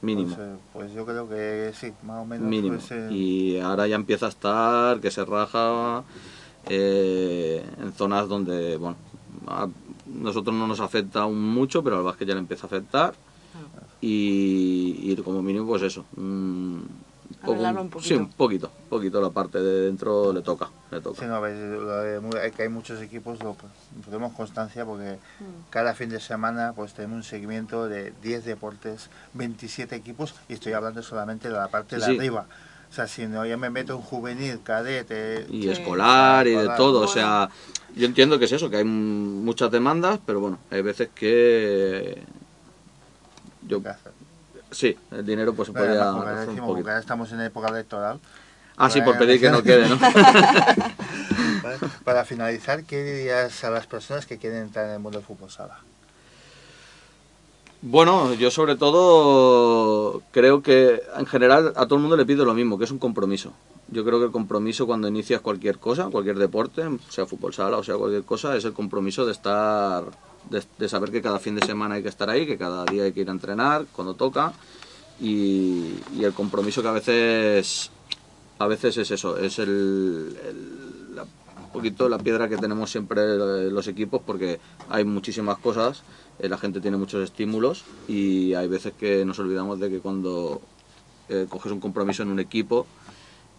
mínimo. 0.00 0.34
Pues, 0.34 0.48
eh, 0.48 0.56
pues 0.72 0.92
yo 0.92 1.06
creo 1.06 1.28
que 1.28 1.72
sí, 1.78 1.92
más 2.02 2.22
o 2.22 2.24
menos. 2.26 2.48
mínimo. 2.48 2.76
pues, 2.78 2.90
eh, 2.90 3.08
Y 3.12 3.58
ahora 3.60 3.86
ya 3.86 3.96
empieza 3.96 4.26
a 4.26 4.30
estar 4.30 5.00
que 5.00 5.10
se 5.10 5.24
raja 5.24 6.02
en 6.66 7.92
zonas 7.92 8.28
donde, 8.28 8.76
bueno, 8.78 8.96
a 9.46 9.68
nosotros 10.06 10.54
no 10.56 10.66
nos 10.66 10.80
afecta 10.80 11.22
aún 11.22 11.40
mucho, 11.40 11.82
pero 11.84 11.98
al 11.98 12.02
básquet 12.02 12.28
ya 12.28 12.34
le 12.34 12.40
empieza 12.40 12.66
a 12.66 12.68
afectar. 12.68 13.14
Y, 14.00 14.98
y 15.02 15.16
como 15.22 15.42
mínimo, 15.42 15.66
pues 15.66 15.82
eso. 15.82 16.04
Arreglarlo 17.52 17.82
un 17.82 17.90
poquito. 17.90 18.08
Sí, 18.08 18.14
un 18.14 18.30
poquito. 18.30 18.70
poquito 18.88 19.20
la 19.20 19.30
parte 19.30 19.58
de 19.60 19.80
dentro 19.86 20.32
le 20.32 20.42
toca. 20.42 20.68
Le 20.90 21.00
toca. 21.00 21.20
Sí, 21.20 21.26
no, 21.26 21.40
ves, 21.40 21.58
lo 21.58 21.98
de 22.00 22.20
mu- 22.20 22.36
hay 22.36 22.50
que 22.52 22.62
hay 22.62 22.68
muchos 22.68 23.00
equipos, 23.02 23.42
lo 23.42 23.54
pues, 23.54 23.72
tenemos 24.06 24.32
constancia 24.32 24.84
porque 24.84 25.18
Mm. 25.40 25.70
cada 25.70 25.94
fin 25.94 26.08
de 26.10 26.20
semana 26.20 26.72
pues 26.74 26.94
tenemos 26.94 27.16
un 27.16 27.22
seguimiento 27.24 27.88
de 27.88 28.12
10 28.22 28.44
deportes, 28.44 29.08
27 29.34 29.94
equipos 29.96 30.34
y 30.48 30.54
estoy 30.54 30.72
hablando 30.72 31.02
solamente 31.02 31.48
de 31.48 31.54
la 31.54 31.68
parte 31.68 31.96
de 31.96 32.02
Sí, 32.02 32.16
arriba. 32.16 32.46
O 32.90 32.94
sea, 32.94 33.08
si 33.08 33.26
no, 33.26 33.44
ya 33.44 33.56
me 33.56 33.70
meto 33.70 33.94
en 33.94 34.00
juvenil, 34.02 34.60
cadete... 34.62 35.46
y 35.50 35.62
Sí. 35.62 35.70
escolar 35.70 36.46
y 36.46 36.50
de 36.50 36.56
Escolar. 36.58 36.76
todo. 36.76 37.00
O 37.00 37.08
sea, 37.08 37.48
yo 37.96 38.06
entiendo 38.06 38.38
que 38.38 38.44
es 38.44 38.52
eso, 38.52 38.70
que 38.70 38.76
hay 38.76 38.84
muchas 38.84 39.70
demandas, 39.72 40.20
pero 40.24 40.38
bueno, 40.38 40.58
hay 40.70 40.80
veces 40.82 41.08
que 41.12 42.22
yo 43.66 43.82
¿qué 43.82 43.88
hacer? 43.88 44.12
Sí, 44.74 44.94
el 45.10 45.24
dinero 45.24 45.54
pues 45.54 45.68
se 45.68 45.72
Bueno, 45.72 45.86
podría 45.86 46.02
además, 46.02 46.12
como 46.12 46.22
hacer 46.34 46.48
un 46.48 46.54
decimos, 46.54 46.68
porque 46.68 46.90
ahora 46.90 47.00
estamos 47.00 47.32
en 47.32 47.40
época 47.40 47.68
electoral. 47.68 48.20
Ah, 48.76 48.90
sí, 48.90 48.98
por 49.00 49.16
Bueno, 49.16 49.20
pedir 49.20 49.40
que 49.40 49.50
no 49.50 49.62
quede, 49.62 49.88
¿no? 49.88 49.98
Para 52.04 52.24
finalizar, 52.24 52.84
¿qué 52.84 53.02
dirías 53.02 53.64
a 53.64 53.70
las 53.70 53.86
personas 53.86 54.26
que 54.26 54.38
quieren 54.38 54.64
entrar 54.64 54.86
en 54.86 54.92
el 54.92 54.98
mundo 54.98 55.18
del 55.18 55.26
fútbol 55.26 55.50
sala? 55.50 55.78
Bueno, 57.82 58.32
yo 58.34 58.50
sobre 58.50 58.76
todo 58.76 60.22
creo 60.32 60.62
que 60.62 61.02
en 61.16 61.26
general 61.26 61.72
a 61.76 61.84
todo 61.84 61.96
el 61.96 62.00
mundo 62.00 62.16
le 62.16 62.24
pido 62.24 62.44
lo 62.44 62.54
mismo, 62.54 62.78
que 62.78 62.84
es 62.84 62.90
un 62.90 62.98
compromiso. 62.98 63.52
Yo 63.88 64.04
creo 64.04 64.18
que 64.18 64.26
el 64.26 64.32
compromiso 64.32 64.86
cuando 64.86 65.06
inicias 65.06 65.42
cualquier 65.42 65.78
cosa, 65.78 66.08
cualquier 66.10 66.38
deporte, 66.38 66.82
sea 67.10 67.26
fútbol 67.26 67.52
sala 67.52 67.76
o 67.76 67.84
sea 67.84 67.96
cualquier 67.96 68.24
cosa, 68.24 68.56
es 68.56 68.64
el 68.64 68.72
compromiso 68.72 69.26
de 69.26 69.32
estar, 69.32 70.04
de, 70.50 70.88
saber 70.88 71.10
que 71.10 71.22
cada 71.22 71.38
fin 71.38 71.54
de 71.54 71.66
semana 71.66 71.96
hay 71.96 72.02
que 72.02 72.08
estar 72.08 72.28
ahí, 72.30 72.46
que 72.46 72.58
cada 72.58 72.84
día 72.84 73.04
hay 73.04 73.12
que 73.12 73.20
ir 73.20 73.28
a 73.28 73.32
entrenar 73.32 73.86
cuando 73.92 74.14
toca. 74.14 74.52
Y, 75.20 75.94
el 76.20 76.32
compromiso 76.32 76.82
que 76.82 76.88
a 76.88 76.92
veces, 76.92 77.90
a 78.58 78.66
veces 78.66 78.96
es 78.96 79.10
eso, 79.10 79.36
es 79.38 79.58
el, 79.58 80.36
un 81.64 81.70
poquito 81.72 82.08
la 82.08 82.18
piedra 82.18 82.48
que 82.48 82.56
tenemos 82.56 82.90
siempre 82.90 83.22
eh, 83.22 83.70
los 83.70 83.88
equipos 83.88 84.22
porque 84.24 84.58
hay 84.88 85.04
muchísimas 85.04 85.58
cosas, 85.58 86.02
eh, 86.38 86.48
la 86.48 86.58
gente 86.58 86.80
tiene 86.80 86.96
muchos 86.96 87.22
estímulos 87.22 87.84
y 88.08 88.54
hay 88.54 88.68
veces 88.68 88.92
que 88.98 89.24
nos 89.24 89.38
olvidamos 89.38 89.78
de 89.80 89.90
que 89.90 90.00
cuando 90.00 90.62
eh, 91.28 91.46
coges 91.48 91.72
un 91.72 91.80
compromiso 91.80 92.22
en 92.22 92.30
un 92.30 92.40
equipo 92.40 92.86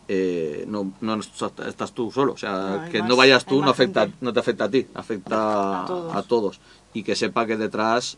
eh, 0.08 0.65
no, 0.68 0.91
no 1.02 1.15
estás 1.20 1.91
tú 1.94 2.12
solo, 2.12 2.34
o 2.34 2.38
sea, 2.38 2.52
No, 2.86 2.89
que 2.91 3.00
más- 3.00 3.10
no 3.10 3.15
vayas 3.15 3.46
tú 3.46 3.62
no 3.62 3.72
afecta, 3.72 4.02
gente. 4.02 4.18
no 4.22 4.34
te 4.34 4.39
afecta 4.39 4.65
a 4.65 4.70
ti, 4.70 4.88
afecta 4.94 5.84
A 5.84 5.86
todos. 5.88 6.15
a 6.15 6.24
todos 6.24 6.60
y 6.94 7.04
que 7.04 7.15
sepa 7.15 7.46
que 7.46 7.58
detrás 7.58 8.18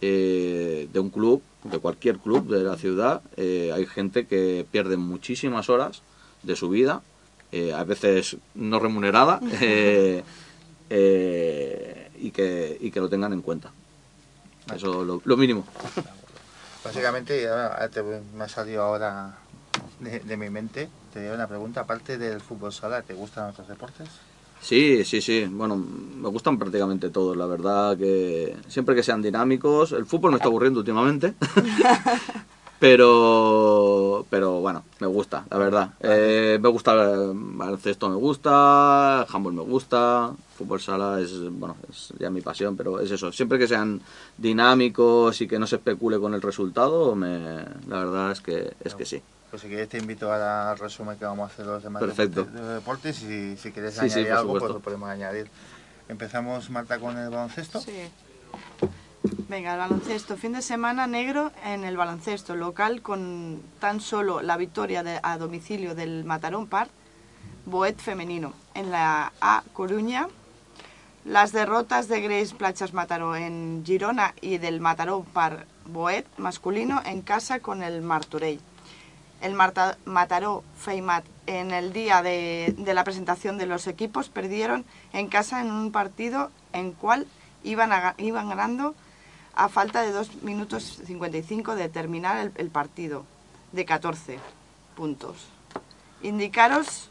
eh, 0.00 0.88
de 0.92 1.00
un 1.00 1.10
club, 1.10 1.42
de 1.64 1.78
cualquier 1.78 2.18
club 2.18 2.48
de 2.48 2.62
la 2.64 2.76
ciudad, 2.76 3.22
eh, 3.36 3.70
hay 3.74 3.86
gente 3.86 4.26
que 4.26 4.66
pierde 4.70 4.96
muchísimas 4.96 5.70
horas 5.70 6.02
de 6.42 6.56
su 6.56 6.68
vida, 6.68 7.02
eh, 7.52 7.72
a 7.72 7.84
veces 7.84 8.36
no 8.54 8.78
remunerada, 8.80 9.40
eh, 9.60 10.22
eh, 10.90 12.10
y, 12.18 12.30
que, 12.30 12.76
y 12.80 12.90
que 12.90 13.00
lo 13.00 13.08
tengan 13.08 13.32
en 13.32 13.42
cuenta. 13.42 13.70
Eso 14.74 15.04
lo, 15.04 15.20
lo 15.24 15.36
mínimo. 15.36 15.64
Básicamente, 16.84 17.46
te- 17.92 18.02
me 18.34 18.44
ha 18.44 18.48
salido 18.48 18.82
ahora 18.82 19.38
de, 20.00 20.18
de 20.20 20.36
mi 20.36 20.50
mente, 20.50 20.88
te 21.12 21.20
haría 21.20 21.34
una 21.34 21.46
pregunta, 21.46 21.82
aparte 21.82 22.18
del 22.18 22.40
fútbol 22.40 22.72
sala, 22.72 23.02
¿te 23.02 23.14
gustan 23.14 23.50
otros 23.50 23.68
deportes? 23.68 24.08
Sí, 24.60 25.04
sí, 25.04 25.20
sí. 25.20 25.44
Bueno, 25.50 25.76
me 25.76 26.28
gustan 26.28 26.58
prácticamente 26.58 27.10
todos, 27.10 27.36
la 27.36 27.46
verdad 27.46 27.96
que 27.96 28.56
siempre 28.68 28.94
que 28.94 29.02
sean 29.02 29.20
dinámicos. 29.20 29.92
El 29.92 30.06
fútbol 30.06 30.30
me 30.30 30.36
está 30.36 30.48
aburriendo 30.48 30.78
últimamente. 30.78 31.34
pero, 32.78 34.24
pero 34.30 34.60
bueno, 34.60 34.84
me 35.00 35.08
gusta, 35.08 35.44
la 35.50 35.58
verdad. 35.58 35.90
Eh, 36.00 36.58
me 36.62 36.68
gusta 36.68 36.92
el 36.92 37.32
baloncesto, 37.34 38.08
me 38.08 38.16
gusta, 38.16 39.22
handball 39.22 39.52
me 39.52 39.62
gusta, 39.62 40.32
fútbol 40.56 40.80
sala 40.80 41.20
es, 41.20 41.32
bueno, 41.50 41.76
es 41.90 42.12
ya 42.20 42.30
mi 42.30 42.40
pasión, 42.40 42.76
pero 42.76 43.00
es 43.00 43.10
eso. 43.10 43.32
Siempre 43.32 43.58
que 43.58 43.66
sean 43.66 44.00
dinámicos 44.38 45.40
y 45.40 45.48
que 45.48 45.58
no 45.58 45.66
se 45.66 45.76
especule 45.76 46.20
con 46.20 46.34
el 46.34 46.42
resultado, 46.42 47.16
me, 47.16 47.64
la 47.88 47.98
verdad 47.98 48.30
es 48.30 48.40
que, 48.40 48.74
es 48.84 48.94
que 48.94 49.04
sí. 49.04 49.20
Pues 49.52 49.60
si 49.60 49.68
quieres 49.68 49.90
te 49.90 49.98
invito 49.98 50.32
al 50.32 50.78
resumen 50.78 51.18
que 51.18 51.26
vamos 51.26 51.50
a 51.50 51.52
hacer 51.52 51.66
los 51.66 51.82
demás 51.82 52.00
Perfecto. 52.00 52.44
deportes, 52.44 52.66
de 52.66 52.74
deportes 52.74 53.22
y 53.22 53.56
si 53.58 53.70
quieres 53.70 53.92
Sí, 53.94 54.00
añadir 54.00 54.32
algo, 54.32 54.58
pues 54.58 54.72
lo 54.72 54.80
podemos 54.80 55.10
añadir. 55.10 55.50
Empezamos, 56.08 56.70
Marta, 56.70 56.98
con 56.98 57.18
el 57.18 57.28
baloncesto. 57.28 57.82
Sí. 57.82 58.08
Venga, 59.50 59.74
el 59.74 59.78
baloncesto. 59.78 60.38
Fin 60.38 60.52
de 60.54 60.62
semana 60.62 61.06
negro 61.06 61.52
en 61.66 61.84
el 61.84 61.98
baloncesto 61.98 62.56
local 62.56 63.02
con 63.02 63.60
tan 63.78 64.00
solo 64.00 64.40
la 64.40 64.56
victoria 64.56 65.02
de- 65.02 65.20
a 65.22 65.36
domicilio 65.36 65.94
del 65.94 66.24
Matarón 66.24 66.66
Par, 66.66 66.88
Boet 67.66 67.98
femenino. 67.98 68.54
En 68.72 68.90
la 68.90 69.34
A 69.42 69.64
Coruña, 69.74 70.28
las 71.26 71.52
derrotas 71.52 72.08
de 72.08 72.22
Grace 72.22 72.54
Plachas 72.54 72.94
Mataró 72.94 73.36
en 73.36 73.82
Girona 73.84 74.34
y 74.40 74.56
del 74.56 74.80
Mataró 74.80 75.24
Par 75.30 75.66
Boet 75.84 76.24
masculino 76.38 77.02
en 77.04 77.20
casa 77.20 77.60
con 77.60 77.82
el 77.82 78.00
Martorell. 78.00 78.58
El 79.42 79.54
Mataró 79.54 80.62
Feimat 80.78 81.24
en 81.46 81.72
el 81.72 81.92
día 81.92 82.22
de, 82.22 82.74
la 82.94 83.02
presentación 83.04 83.58
de 83.58 83.66
los 83.66 83.88
equipos 83.88 84.28
perdieron 84.28 84.84
en 85.12 85.26
casa 85.28 85.60
en 85.60 85.70
un 85.72 85.90
partido 85.90 86.50
en 86.72 86.92
cual 86.92 87.26
iban, 87.64 87.90
iban 88.18 88.48
ganando 88.48 88.94
a 89.54 89.68
falta 89.68 90.02
de 90.02 90.12
2 90.12 90.42
minutos 90.42 91.00
55 91.04 91.74
de 91.74 91.88
terminar 91.88 92.52
el, 92.54 92.70
partido 92.70 93.24
de 93.72 93.84
14 93.84 94.38
puntos. 94.96 95.48
Indicaros 96.22 97.10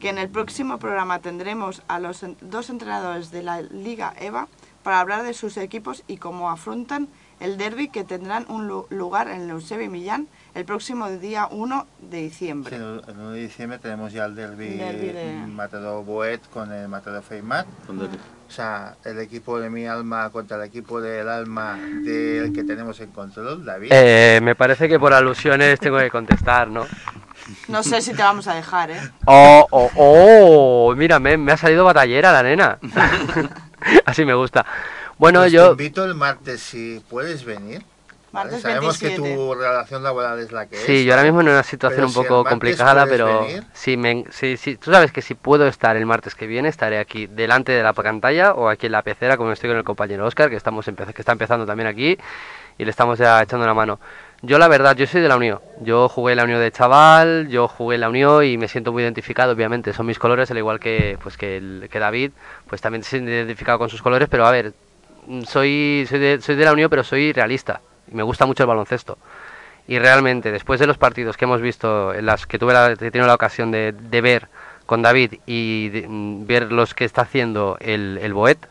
que 0.00 0.10
en 0.10 0.18
el 0.18 0.28
próximo 0.28 0.78
programa 0.78 1.18
tendremos 1.20 1.82
a 1.88 1.98
los 1.98 2.24
dos 2.42 2.70
entrenadores 2.70 3.30
de 3.30 3.42
la 3.42 3.62
Liga 3.62 4.14
EVA 4.18 4.48
para 4.82 5.00
hablar 5.00 5.22
de 5.22 5.34
sus 5.34 5.56
equipos 5.56 6.04
y 6.06 6.18
cómo 6.18 6.50
afrontan 6.50 7.08
el 7.38 7.56
derby 7.56 7.88
que 7.88 8.04
tendrán 8.04 8.44
un 8.48 8.66
lu- 8.68 8.86
lugar 8.90 9.28
en 9.28 9.42
el 9.42 9.50
Eusebio 9.50 9.90
Millán 9.90 10.28
el 10.54 10.64
próximo 10.64 11.08
día 11.10 11.46
1 11.50 11.86
de 12.00 12.16
Sí, 12.18 12.22
diciembre. 12.24 12.76
el 12.76 13.02
el 13.06 13.16
1 13.18 13.30
de 13.32 13.40
diciembre 13.40 13.78
tenemos 13.78 14.12
ya 14.12 14.24
el 14.24 14.34
derby, 14.34 14.66
El 14.72 14.78
derbi 14.78 15.08
de- 15.12 15.34
Matador 15.48 16.04
Boet 16.04 16.40
con 16.50 16.72
el 16.72 16.88
Matador 16.88 17.22
Feimat. 17.22 17.66
O 17.88 18.52
sea, 18.52 18.96
el 19.04 19.20
equipo 19.20 19.60
de 19.60 19.70
mi 19.70 19.86
alma 19.86 20.28
contra 20.30 20.56
el 20.56 20.64
equipo 20.64 21.00
del 21.00 21.28
alma 21.28 21.78
del 22.02 22.52
que 22.52 22.64
tenemos 22.64 22.98
en 23.00 23.10
control, 23.12 23.64
David. 23.64 23.90
Eh, 23.92 24.40
me 24.42 24.56
parece 24.56 24.88
que 24.88 24.98
por 24.98 25.12
alusiones 25.14 25.78
tengo 25.78 25.98
que 25.98 26.10
contestar, 26.10 26.66
¿no? 26.68 26.84
No 27.68 27.82
sé 27.84 28.02
si 28.02 28.12
te 28.12 28.22
vamos 28.22 28.48
a 28.48 28.54
dejar, 28.54 28.90
¿eh? 28.90 29.00
Oh, 29.26 29.66
oh, 29.70 29.90
oh, 29.96 30.94
mira, 30.96 31.20
me, 31.20 31.36
me 31.36 31.52
ha 31.52 31.56
salido 31.56 31.84
batallera 31.84 32.32
la 32.32 32.42
nena. 32.42 32.78
Así 34.04 34.24
me 34.24 34.34
gusta. 34.34 34.66
Bueno, 35.16 35.40
Pues 35.40 35.52
te 35.52 35.56
yo... 35.56 35.70
invito 35.70 36.04
el 36.04 36.14
martes 36.14 36.60
si 36.60 37.02
puedes 37.08 37.44
venir 37.44 37.84
Sabemos 38.32 39.00
27. 39.00 39.14
que 39.16 39.36
tu 39.36 39.54
relación 39.54 40.02
laboral 40.02 40.38
es 40.38 40.52
la 40.52 40.66
que 40.66 40.76
es. 40.76 40.82
Sí, 40.82 41.04
yo 41.04 41.12
ahora 41.12 41.24
mismo 41.24 41.40
en 41.40 41.48
una 41.48 41.62
situación 41.62 42.04
un 42.04 42.12
poco 42.14 42.44
complicada, 42.44 43.04
puedes 43.04 43.18
pero 43.20 43.46
venir. 43.46 43.64
sí, 43.72 43.96
me, 43.96 44.24
sí, 44.30 44.56
sí, 44.56 44.76
tú 44.76 44.92
sabes 44.92 45.10
que 45.12 45.20
si 45.20 45.34
puedo 45.34 45.66
estar 45.66 45.96
el 45.96 46.06
martes 46.06 46.34
que 46.34 46.46
viene, 46.46 46.68
estaré 46.68 46.98
aquí 46.98 47.26
delante 47.26 47.72
de 47.72 47.82
la 47.82 47.92
pantalla 47.92 48.52
o 48.52 48.68
aquí 48.68 48.86
en 48.86 48.92
la 48.92 49.02
pecera, 49.02 49.36
como 49.36 49.50
estoy 49.50 49.70
con 49.70 49.78
el 49.78 49.84
compañero 49.84 50.24
Oscar, 50.26 50.48
que, 50.48 50.56
estamos 50.56 50.84
que 50.86 51.20
está 51.22 51.32
empezando 51.32 51.66
también 51.66 51.88
aquí 51.88 52.16
y 52.78 52.84
le 52.84 52.90
estamos 52.90 53.18
ya 53.18 53.42
echando 53.42 53.64
una 53.64 53.74
mano. 53.74 53.98
Yo 54.42 54.58
la 54.58 54.68
verdad, 54.68 54.96
yo 54.96 55.06
soy 55.06 55.20
de 55.20 55.28
la 55.28 55.36
Unión. 55.36 55.60
Yo 55.80 56.08
jugué 56.08 56.32
en 56.32 56.38
la 56.38 56.44
Unión 56.44 56.60
de 56.60 56.70
chaval, 56.72 57.48
yo 57.48 57.68
jugué 57.68 57.96
en 57.96 58.00
la 58.00 58.08
Unión 58.08 58.42
y 58.44 58.56
me 58.56 58.68
siento 58.68 58.90
muy 58.92 59.02
identificado, 59.02 59.52
obviamente. 59.52 59.92
Son 59.92 60.06
mis 60.06 60.18
colores, 60.18 60.50
al 60.50 60.56
igual 60.56 60.80
que, 60.80 61.18
pues, 61.22 61.36
que, 61.36 61.58
el- 61.58 61.88
que 61.90 61.98
David, 61.98 62.30
pues 62.68 62.80
también 62.80 63.02
se 63.02 63.10
siente 63.10 63.32
identificado 63.32 63.78
con 63.78 63.90
sus 63.90 64.00
colores, 64.00 64.28
pero 64.30 64.46
a 64.46 64.50
ver, 64.50 64.72
soy, 65.46 66.06
soy, 66.08 66.18
de, 66.18 66.40
soy 66.40 66.54
de 66.54 66.64
la 66.64 66.72
Unión, 66.72 66.88
pero 66.88 67.04
soy 67.04 67.32
realista. 67.32 67.80
Me 68.12 68.22
gusta 68.22 68.46
mucho 68.46 68.62
el 68.62 68.68
baloncesto. 68.68 69.18
Y 69.90 69.98
realmente, 69.98 70.52
después 70.52 70.78
de 70.78 70.86
los 70.86 70.98
partidos 70.98 71.36
que 71.36 71.46
hemos 71.46 71.60
visto, 71.60 72.14
en 72.14 72.24
las 72.24 72.46
que 72.46 72.58
tuve 72.60 72.72
la, 72.72 72.94
que 72.94 73.10
la 73.18 73.34
ocasión 73.34 73.72
de, 73.72 73.92
ver 74.22 74.48
con 74.86 75.02
David 75.02 75.34
y 75.46 75.90
mm, 76.06 76.46
ver 76.46 76.70
los 76.70 76.94
que 76.94 77.04
está 77.04 77.22
haciendo 77.22 77.76
el, 77.80 78.32
Boet, 78.32 78.68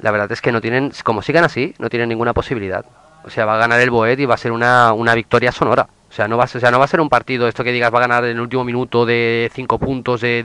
la 0.00 0.10
verdad 0.10 0.30
es 0.30 0.42
que 0.42 0.52
no 0.52 0.60
tienen, 0.60 0.92
como 1.04 1.22
sigan 1.22 1.44
así, 1.44 1.74
no 1.78 1.88
tienen 1.88 2.10
ninguna 2.10 2.34
posibilidad. 2.34 2.84
O 3.24 3.30
sea, 3.30 3.46
va 3.46 3.54
a 3.54 3.58
ganar 3.58 3.80
el 3.80 3.90
Boet 3.90 4.20
y 4.20 4.26
va 4.26 4.34
a 4.34 4.36
ser 4.36 4.52
una, 4.52 4.92
una 4.92 5.14
victoria 5.14 5.52
sonora. 5.52 5.88
O 6.10 6.12
sea, 6.12 6.28
no 6.28 6.36
va 6.36 6.44
a 6.44 6.86
ser, 6.86 7.00
un 7.00 7.08
partido 7.08 7.48
esto 7.48 7.64
que 7.64 7.72
digas 7.72 7.90
va 7.90 7.96
a 7.96 8.02
ganar 8.02 8.24
en 8.24 8.32
el 8.32 8.40
último 8.40 8.64
minuto 8.64 9.06
de 9.06 9.50
5 9.54 9.78
puntos, 9.78 10.20
de 10.20 10.44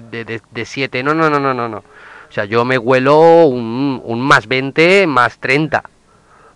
7. 0.53 0.97
De, 0.97 1.03
de 1.03 1.03
no, 1.03 1.13
no, 1.13 1.29
no, 1.29 1.37
no, 1.37 1.53
no, 1.53 1.67
no. 1.67 1.77
O 1.79 2.31
sea, 2.31 2.45
yo 2.45 2.63
me 2.63 2.77
huelo 2.77 3.45
un, 3.47 4.01
un 4.05 4.21
más 4.21 4.47
20, 4.47 5.05
más 5.07 5.37
30 5.39 5.83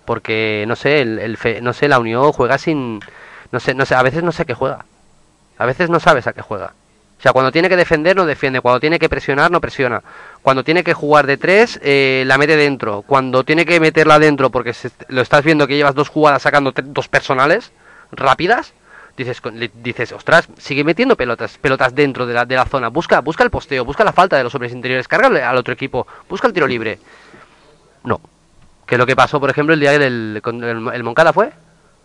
porque 0.05 0.65
no 0.67 0.75
sé, 0.75 1.01
el, 1.01 1.37
fe- 1.37 1.61
no 1.61 1.73
sé, 1.73 1.87
la 1.87 1.99
Unión 1.99 2.31
juega 2.31 2.57
sin 2.57 2.99
no 3.51 3.59
sé, 3.59 3.73
no 3.73 3.85
sé, 3.85 3.95
a 3.95 4.03
veces 4.03 4.23
no 4.23 4.31
sé 4.31 4.45
qué 4.45 4.53
juega. 4.53 4.85
A 5.57 5.65
veces 5.65 5.89
no 5.89 5.99
sabes 5.99 6.25
a 6.27 6.33
qué 6.33 6.41
juega. 6.41 6.73
O 7.19 7.21
sea, 7.21 7.33
cuando 7.33 7.51
tiene 7.51 7.69
que 7.69 7.75
defender 7.77 8.15
no 8.15 8.25
defiende, 8.25 8.61
cuando 8.61 8.79
tiene 8.79 8.97
que 8.97 9.07
presionar 9.09 9.51
no 9.51 9.61
presiona. 9.61 10.01
Cuando 10.41 10.63
tiene 10.63 10.83
que 10.83 10.93
jugar 10.95 11.27
de 11.27 11.37
tres 11.37 11.79
eh, 11.83 12.23
la 12.25 12.37
mete 12.39 12.55
dentro. 12.55 13.03
Cuando 13.03 13.43
tiene 13.43 13.65
que 13.65 13.79
meterla 13.79 14.17
dentro 14.17 14.49
porque 14.49 14.73
se- 14.73 14.89
lo 15.09 15.21
estás 15.21 15.43
viendo 15.43 15.67
que 15.67 15.75
llevas 15.75 15.93
dos 15.93 16.09
jugadas 16.09 16.41
sacando 16.41 16.71
dos 16.75 17.07
personales 17.09 17.71
rápidas, 18.11 18.73
dices, 19.17 19.39
dices, 19.83 20.13
ostras, 20.13 20.47
sigue 20.57 20.83
metiendo 20.83 21.15
pelotas, 21.15 21.57
pelotas 21.59 21.93
dentro 21.93 22.25
de 22.25 22.33
la, 22.33 22.45
de 22.45 22.55
la 22.55 22.65
zona. 22.65 22.87
Busca, 22.87 23.19
busca 23.21 23.43
el 23.43 23.51
posteo, 23.51 23.85
busca 23.85 24.03
la 24.03 24.13
falta 24.13 24.37
de 24.37 24.43
los 24.43 24.55
hombres 24.55 24.71
interiores, 24.73 25.07
cárgale 25.07 25.43
al 25.43 25.57
otro 25.57 25.73
equipo, 25.73 26.07
busca 26.27 26.47
el 26.47 26.53
tiro 26.53 26.65
libre. 26.65 26.97
No, 28.03 28.19
que 28.91 28.95
es 28.95 28.99
lo 28.99 29.05
que 29.05 29.15
pasó, 29.15 29.39
por 29.39 29.49
ejemplo, 29.49 29.73
el 29.73 29.79
día 29.79 29.97
del 29.97 30.41
con 30.43 30.61
el, 30.61 30.85
el 30.93 31.03
Moncada 31.05 31.31
fue. 31.31 31.53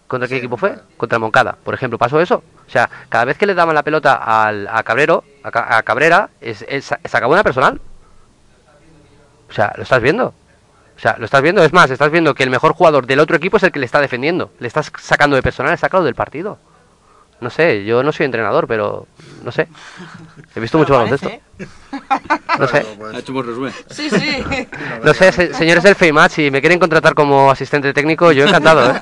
¿Contra 0.06 0.28
qué 0.28 0.34
Sí, 0.34 0.38
equipo 0.38 0.56
fue? 0.56 0.76
Contra 0.96 1.16
el 1.16 1.20
Moncada. 1.20 1.56
Por 1.64 1.74
ejemplo, 1.74 1.98
pasó 1.98 2.20
eso. 2.20 2.44
O 2.64 2.70
sea, 2.70 2.88
cada 3.08 3.24
vez 3.24 3.36
que 3.36 3.44
le 3.44 3.54
daban 3.56 3.74
la 3.74 3.82
pelota 3.82 4.14
al, 4.14 4.68
a 4.68 4.84
Cabrero, 4.84 5.24
a, 5.42 5.50
Ca- 5.50 5.78
a 5.78 5.82
Cabrera, 5.82 6.30
es, 6.40 6.64
es- 6.68 6.84
se 6.84 7.16
acabó 7.16 7.32
una 7.32 7.42
personal. 7.42 7.80
O 9.50 9.52
sea, 9.52 9.72
lo 9.76 9.82
estás 9.82 10.00
viendo. 10.00 10.26
O 10.26 11.00
sea, 11.00 11.16
lo 11.18 11.24
estás 11.24 11.42
viendo. 11.42 11.64
Es 11.64 11.72
más, 11.72 11.90
estás 11.90 12.12
viendo 12.12 12.36
que 12.36 12.44
el 12.44 12.50
mejor 12.50 12.72
jugador 12.72 13.04
del 13.04 13.18
otro 13.18 13.34
equipo 13.36 13.56
es 13.56 13.64
el 13.64 13.72
que 13.72 13.80
le 13.80 13.86
está 13.86 14.00
defendiendo. 14.00 14.52
Le 14.60 14.68
estás 14.68 14.92
sacando 15.00 15.34
de 15.34 15.42
personal, 15.42 15.72
le 15.72 15.78
sacado 15.78 16.04
del 16.04 16.14
partido. 16.14 16.56
No 17.40 17.50
sé, 17.50 17.84
yo 17.84 18.02
no 18.02 18.12
soy 18.12 18.24
entrenador, 18.26 18.66
pero 18.66 19.06
no 19.44 19.52
sé. 19.52 19.68
He 20.54 20.60
visto 20.60 20.78
mucho 20.78 20.94
baloncesto. 20.94 21.30
No 22.58 22.66
sé. 22.66 22.86
Pues, 22.98 23.14
Ha 23.14 23.18
hecho 23.18 23.32
un 23.32 23.34
buen 23.34 23.46
resumen. 23.46 23.72
Sí, 23.90 24.08
sí. 24.08 24.44
No 25.04 25.12
sé, 25.12 25.30
se- 25.32 25.52
señores 25.54 25.82
del 25.84 25.94
FEIMAT, 25.94 26.30
si 26.30 26.50
me 26.50 26.60
quieren 26.60 26.78
contratar 26.78 27.14
como 27.14 27.50
asistente 27.50 27.92
técnico, 27.92 28.32
yo 28.32 28.44
encantado, 28.46 28.90
¿eh? 28.90 29.00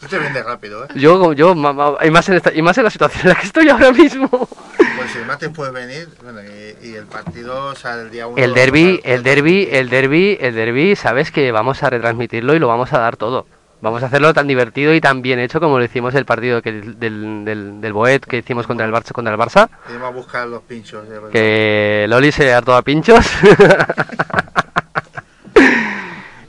tú 0.00 0.06
te 0.06 0.18
vendes 0.18 0.44
rápido, 0.44 0.84
¿eh? 0.84 0.88
Yo, 0.94 1.32
yo, 1.32 1.54
ma- 1.56 1.72
ma- 1.72 1.96
y 2.04 2.10
más, 2.10 2.28
en 2.28 2.36
esta- 2.36 2.52
y 2.54 2.62
más 2.62 2.78
en 2.78 2.84
la 2.84 2.90
situación 2.90 3.22
en 3.24 3.28
la 3.30 3.34
que 3.34 3.46
estoy 3.46 3.68
ahora 3.68 3.90
mismo. 3.92 4.28
Pues 4.28 5.16
el 5.16 5.26
martes 5.26 5.48
puede 5.50 5.72
venir, 5.72 6.08
bueno, 6.22 6.40
y, 6.42 6.88
y 6.90 6.94
el 6.94 7.06
partido, 7.06 7.66
o 7.66 7.74
sea, 7.74 7.94
el 7.94 8.10
día 8.10 8.28
1... 8.28 8.42
El 8.42 8.54
derby, 8.54 9.00
el 9.02 9.22
derby, 9.24 9.68
el 9.70 9.90
derby, 9.90 10.38
el 10.40 10.54
derby, 10.54 10.94
sabes 10.96 11.30
que 11.32 11.50
vamos 11.50 11.82
a 11.82 11.90
retransmitirlo 11.90 12.54
y 12.54 12.60
lo 12.60 12.68
vamos 12.68 12.92
a 12.92 13.00
dar 13.00 13.16
todo. 13.16 13.46
Vamos 13.82 14.02
a 14.02 14.06
hacerlo 14.06 14.34
tan 14.34 14.46
divertido 14.46 14.92
y 14.94 15.00
tan 15.00 15.22
bien 15.22 15.38
hecho 15.38 15.58
como 15.58 15.78
lo 15.78 15.84
hicimos 15.84 16.14
el 16.14 16.26
partido 16.26 16.60
que, 16.60 16.70
del, 16.72 17.44
del, 17.44 17.80
del 17.80 17.92
Boet 17.94 18.26
que 18.26 18.36
hicimos 18.38 18.66
contra 18.66 18.84
el 18.84 18.92
Barça, 18.92 19.12
contra 19.12 19.32
el 19.32 19.40
Barça. 19.40 19.70
Iremos 19.88 20.08
a 20.08 20.12
buscar 20.12 20.46
los 20.46 20.62
pinchos. 20.62 21.08
verdad. 21.08 21.30
Que 21.30 22.04
Loli 22.08 22.30
se 22.30 22.52
hartó 22.52 22.74
a 22.74 22.82
pinchos. 22.82 23.24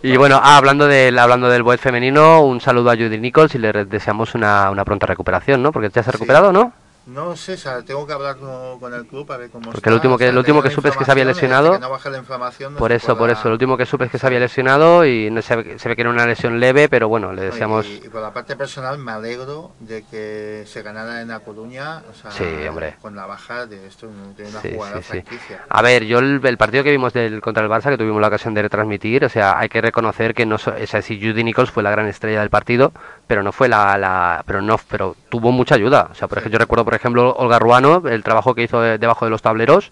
y 0.04 0.18
bueno, 0.18 0.40
ah, 0.44 0.58
hablando 0.58 0.88
del 0.88 1.18
hablando 1.20 1.48
del 1.50 1.64
Boet 1.64 1.80
femenino, 1.80 2.42
un 2.42 2.60
saludo 2.60 2.90
a 2.92 2.96
Judy 2.96 3.20
Nichols 3.20 3.54
y 3.56 3.60
le 3.60 3.72
deseamos 3.86 4.34
una, 4.36 4.70
una 4.72 4.84
pronta 4.84 5.06
recuperación, 5.06 5.62
¿no? 5.62 5.72
Porque 5.72 5.90
ya 5.90 6.02
se 6.04 6.10
ha 6.10 6.14
Sí. 6.14 6.18
recuperado, 6.18 6.52
¿no? 6.52 6.74
No 7.08 7.36
sé, 7.36 7.54
o 7.54 7.58
sea, 7.58 7.82
tengo 7.82 8.06
que 8.06 8.14
hablar 8.14 8.38
con, 8.38 8.80
con 8.80 8.94
el 8.94 9.08
club 9.08 9.32
a 9.32 9.38
ver 9.38 9.50
cómo 9.50 9.66
Porque 9.66 9.78
está, 9.80 9.90
el 9.90 9.96
último 9.96 10.18
que- 10.20 10.26
o 10.26 10.28
sea, 10.28 10.32
el 10.32 10.38
último 10.38 10.62
que 10.62 10.70
supe 10.70 10.90
es 10.90 10.98
que 10.98 11.04
se 11.04 11.12
había 11.12 11.26
lesionado. 11.26 11.80
no 11.80 11.90
baje 11.90 12.12
la 12.12 12.20
inflamación 12.20 12.74
no 12.74 12.80
Por 12.80 12.92
eso, 12.92 13.18
por 13.18 13.30
eso. 13.32 13.48
Lo 13.48 13.54
último 13.54 13.76
que 13.76 13.88
supe 13.88 14.06
es 14.06 14.12
que 14.12 14.20
se 14.20 14.28
había 14.28 14.40
lesionado 14.40 15.04
y 15.04 15.32
no 15.32 15.42
se, 15.42 15.56
ve- 15.56 15.80
se 15.80 15.90
ve 15.90 15.96
que 15.96 16.02
era 16.02 16.12
una 16.12 16.28
lesión 16.28 16.60
leve, 16.60 16.90
pero 16.90 17.08
bueno, 17.10 17.34
le 17.34 17.42
deseamos... 17.42 17.88
Y, 17.88 18.04
y 18.06 18.10
por 18.10 18.22
la 18.22 18.32
parte 18.32 18.56
personal 18.56 19.00
me 19.00 19.12
alegro 19.14 19.72
de 19.80 20.04
que 20.12 20.64
se 20.68 20.84
ganara 20.84 21.22
en 21.22 21.30
La 21.30 21.40
Coruña, 21.40 22.04
o 22.10 22.14
sea, 22.14 22.30
Sí, 22.32 22.46
hombre. 22.70 22.96
con 23.02 23.16
la 23.16 23.26
baja 23.26 23.66
de 23.66 23.88
esto, 23.88 24.08
de 24.38 24.44
una 24.48 24.62
Sí, 24.62 24.70
jugada 24.76 24.98
sí, 24.98 25.02
franquicia. 25.04 25.60
A 25.70 25.82
ver, 25.82 26.04
yo 26.06 26.20
el, 26.20 26.40
el 26.46 26.58
partido 26.58 26.84
que 26.84 26.92
vimos 26.92 27.14
del 27.14 27.42
contra 27.42 27.64
el 27.64 27.70
Barça, 27.70 27.90
que 27.90 27.98
tuvimos 27.98 28.22
la 28.22 28.28
ocasión 28.28 28.54
de 28.54 28.62
retransmitir, 28.62 29.26
o 29.26 29.30
sea, 29.30 29.58
hay 29.58 29.70
que 29.70 29.82
reconocer 29.82 30.36
que 30.36 30.46
no, 30.46 30.60
so- 30.60 30.76
o 30.80 30.86
sea, 30.88 31.02
si 31.02 31.20
Judy 31.20 31.44
Nichols 31.44 31.72
fue 31.72 31.82
la 31.82 31.90
gran 31.90 32.06
estrella 32.06 32.42
del 32.42 32.52
partido, 32.52 32.92
pero 33.26 33.42
no 33.42 33.52
fue 33.52 33.68
la, 33.70 33.98
la 33.98 34.44
pero 34.46 34.62
no, 34.62 34.78
pero 34.88 35.16
tuvo 35.30 35.52
mucha 35.52 35.74
ayuda. 35.76 36.10
O 36.12 36.14
sea, 36.16 36.28
por 36.28 36.38
ejemplo, 36.38 36.58
yo 36.58 36.60
recuerdo, 36.60 36.84
por 36.86 36.92
ejemplo, 36.94 37.01
Olga 37.38 37.60
Ruano, 37.60 38.04
el 38.08 38.24
trabajo 38.24 38.54
que 38.56 38.64
hizo 38.64 38.82
de- 38.82 38.98
debajo 38.98 39.26
de 39.26 39.32
los 39.32 39.42
tableros, 39.42 39.92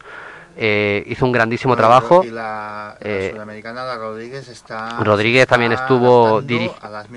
eh, 0.61 1.03
hizo 1.07 1.25
un 1.25 1.31
grandísimo 1.31 1.75
Bueno, 1.75 1.87
trabajo. 1.87 2.23
Y 2.23 2.29
la, 2.31 2.97
la 2.99 3.07
eh, 3.07 3.31
sudamericana, 3.33 3.85
la 3.85 3.97
Rodríguez, 3.97 4.47
está. 4.49 4.99
Rodríguez 5.01 5.43
está 5.43 5.55
también 5.55 5.71
estuvo 5.71 6.41
A 6.81 6.89
las. 6.89 7.07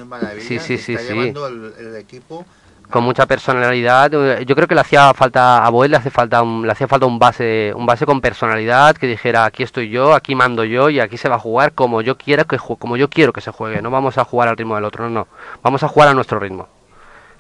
Sí, 0.40 0.58
sí, 0.58 0.78
sí, 0.78 0.94
está 0.94 1.06
sí. 1.06 1.12
llevando 1.14 1.46
el, 1.48 1.74
el 1.78 1.96
equipo. 1.96 2.44
con 2.90 3.02
mucha 3.04 3.26
personalidad. 3.26 4.12
Eh, 4.12 4.44
Yo 4.46 4.54
creo 4.54 4.68
que 4.68 4.74
le 4.74 4.82
hacía 4.82 5.12
falta 5.14 5.64
a 5.64 5.70
Boel 5.70 5.90
le 5.90 5.96
hace 5.96 6.10
falta 6.10 6.42
un, 6.42 6.64
le 6.66 6.72
hacía 6.72 6.86
falta 6.86 7.06
un 7.06 7.18
base, 7.18 7.72
un 7.74 7.86
base 7.86 8.04
con 8.06 8.20
personalidad 8.20 8.94
que 8.96 9.06
dijera 9.06 9.44
aquí 9.46 9.62
estoy 9.62 9.88
yo, 9.88 10.14
aquí 10.14 10.34
mando 10.34 10.62
yo 10.62 10.88
y 10.90 11.00
aquí 11.00 11.16
se 11.16 11.28
va 11.28 11.36
a 11.36 11.38
jugar 11.38 11.72
como 11.72 12.00
yo 12.02 12.16
quiera 12.18 12.44
que 12.44 12.58
como 12.58 12.96
yo 12.96 13.08
quiero 13.08 13.32
que 13.32 13.40
se 13.40 13.50
juegue. 13.50 13.80
No 13.82 13.90
vamos 13.90 14.18
a 14.18 14.24
jugar 14.24 14.48
al 14.48 14.56
ritmo 14.56 14.74
del 14.76 14.84
otro, 14.84 15.04
no, 15.04 15.10
no. 15.10 15.26
Vamos 15.62 15.82
a 15.82 15.88
jugar 15.88 16.08
a 16.10 16.14
nuestro 16.14 16.38
ritmo. 16.38 16.68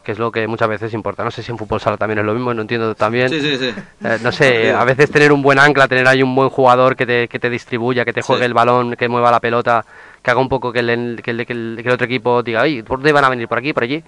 Que 0.02 0.12
es 0.12 0.18
lo 0.18 0.32
que 0.32 0.46
muchas 0.48 0.68
veces 0.68 0.92
importa. 0.94 1.22
No 1.22 1.30
sé 1.30 1.42
si 1.42 1.52
en 1.52 1.58
fútbol 1.58 1.80
sala 1.80 1.96
también 1.96 2.18
es 2.18 2.24
lo 2.24 2.34
mismo, 2.34 2.52
no 2.52 2.62
entiendo 2.62 2.94
también. 2.94 3.28
Sí, 3.28 3.40
sí, 3.40 3.56
sí. 3.56 3.74
Eh, 4.04 4.18
no 4.22 4.32
sé, 4.32 4.72
a 4.72 4.82
veces 4.84 5.10
tener 5.10 5.32
un 5.32 5.42
buen 5.42 5.58
ancla, 5.60 5.86
tener 5.86 6.08
ahí 6.08 6.22
un 6.22 6.34
buen 6.34 6.48
jugador 6.50 6.96
que 6.96 7.06
te, 7.06 7.28
que 7.28 7.38
te 7.38 7.48
distribuya, 7.48 8.04
que 8.04 8.12
te 8.12 8.22
juegue 8.22 8.42
Sí. 8.42 8.46
el 8.46 8.54
balón, 8.54 8.96
que 8.96 9.08
mueva 9.08 9.30
la 9.30 9.38
pelota, 9.40 9.84
que 10.20 10.30
haga 10.30 10.40
un 10.40 10.48
poco 10.48 10.72
que 10.72 10.80
el, 10.80 11.20
que 11.22 11.30
el, 11.30 11.46
que 11.46 11.52
el- 11.52 11.78
que 11.82 11.88
el 11.88 11.94
otro 11.94 12.06
equipo 12.06 12.42
diga, 12.42 12.62
oye, 12.62 12.82
¿por 12.82 12.98
dónde 12.98 13.12
van 13.12 13.24
a 13.24 13.28
venir? 13.28 13.46
¿Por 13.46 13.58
aquí? 13.58 13.72
¿Por 13.72 13.84
allí? 13.84 14.02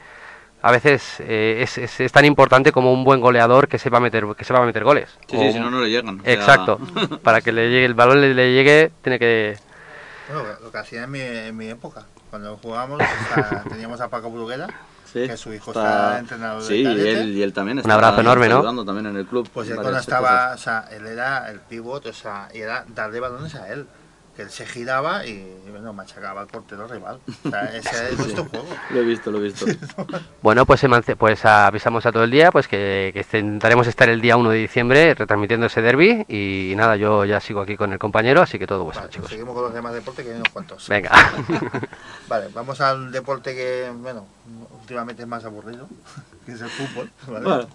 A 0.62 0.72
veces 0.72 1.20
eh, 1.20 1.58
es, 1.60 1.78
es- 1.78 2.00
es 2.00 2.10
tan 2.10 2.24
importante 2.24 2.72
como 2.72 2.92
un 2.92 3.04
buen 3.04 3.20
goleador 3.20 3.68
que 3.68 3.78
sepa 3.78 4.00
meter, 4.00 4.24
que 4.36 4.44
sepa 4.44 4.64
meter 4.64 4.82
goles. 4.82 5.10
Sí, 5.28 5.36
sí, 5.36 5.44
un- 5.46 5.52
si 5.52 5.58
no, 5.60 5.70
no 5.70 5.80
le 5.82 5.90
llegan. 5.90 6.18
o 6.20 6.24
sea, 6.24 6.32
Exacto. 6.32 6.78
Para 7.22 7.40
que 7.40 7.52
le 7.52 7.68
llegue 7.70 7.84
el 7.84 7.94
balón 7.94 8.20
le, 8.20 8.34
le 8.34 8.52
llegue, 8.52 8.90
tiene 9.02 9.18
que... 9.18 9.56
Bueno, 10.28 10.48
lo 10.62 10.72
que 10.72 10.78
hacía 10.78 11.04
en 11.04 11.10
mi, 11.10 11.20
en 11.20 11.56
mi 11.56 11.68
época. 11.68 12.06
Cuando 12.30 12.56
jugábamos, 12.56 13.00
o 13.00 13.34
sea, 13.34 13.62
teníamos 13.68 14.00
a 14.00 14.08
Paco 14.08 14.30
Bruguera, 14.30 14.66
Sí, 15.14 15.26
que 15.28 15.36
su 15.36 15.54
hijo 15.54 15.70
está- 15.70 16.06
está 16.08 16.18
entrenador 16.18 16.62
de 16.62 16.68
Sí, 16.68 16.74
y 16.82 16.86
él, 17.08 17.28
y 17.36 17.42
él 17.42 17.52
también 17.52 17.80
Un 17.82 17.90
abrazo 17.90 18.20
enorme, 18.20 18.46
está 18.48 18.72
¿no? 18.72 18.84
también 18.84 19.06
en 19.06 19.16
el 19.16 19.26
club. 19.26 19.48
Pues 19.54 19.68
él 19.70 19.76
cuando 19.76 19.96
estaba, 19.98 20.50
cosas. 20.52 20.54
o 20.54 20.62
sea, 20.64 20.88
él 20.96 21.06
era 21.06 21.48
el 21.50 21.60
pivot, 21.60 22.04
o 22.06 22.12
sea, 22.12 22.48
y 22.52 22.58
era 22.58 22.84
darle 22.94 23.20
balones 23.20 23.54
a 23.54 23.68
él. 23.72 23.86
Que 24.36 24.42
él 24.42 24.50
se 24.50 24.66
giraba 24.66 25.24
y, 25.24 25.46
bueno, 25.70 25.92
machacaba 25.92 26.40
al 26.40 26.48
portero 26.48 26.88
rival. 26.88 27.20
O 27.44 27.50
sea, 27.50 27.76
ese 27.76 28.08
es 28.10 28.18
nuestro 28.18 28.44
juego. 28.46 28.66
Lo 28.90 29.00
he 29.00 29.04
visto, 29.04 29.30
lo 29.30 29.38
he 29.38 29.42
visto. 29.42 29.66
Bueno, 30.42 30.66
pues, 30.66 30.84
pues 31.18 31.44
avisamos 31.44 32.04
a 32.04 32.12
todo 32.12 32.24
el 32.24 32.30
día 32.30 32.50
pues 32.52 32.68
que, 32.68 33.10
que 33.14 33.38
intentaremos 33.38 33.86
estar 33.86 34.08
el 34.08 34.20
día 34.20 34.36
1 34.36 34.50
de 34.50 34.58
diciembre 34.58 35.14
retransmitiendo 35.14 35.66
ese 35.66 35.80
derby 35.80 36.24
y, 36.28 36.74
nada, 36.76 36.96
yo 36.96 37.24
ya 37.24 37.40
sigo 37.40 37.60
aquí 37.62 37.76
con 37.76 37.92
el 37.92 37.98
compañero, 37.98 38.42
así 38.42 38.58
que 38.58 38.66
todo 38.66 38.84
vuestro, 38.84 39.04
Vale, 39.04 39.12
chicos. 39.12 39.30
seguimos 39.30 39.54
con 39.54 39.64
los 39.64 39.74
demás 39.74 39.94
deportes 39.94 40.24
que 40.24 40.32
hay 40.32 40.36
unos 40.36 40.50
cuantos. 40.50 40.88
Venga. 40.88 41.10
Vale, 42.28 42.48
vamos 42.52 42.80
al 42.80 43.10
deporte 43.10 43.54
que, 43.54 43.90
bueno, 43.94 44.26
últimamente 44.80 45.22
es 45.22 45.28
más 45.28 45.44
aburrido, 45.44 45.88
que 46.44 46.52
es 46.52 46.60
el 46.60 46.68
fútbol. 46.68 47.10
¿vale? 47.26 47.44
Bueno, 47.44 47.68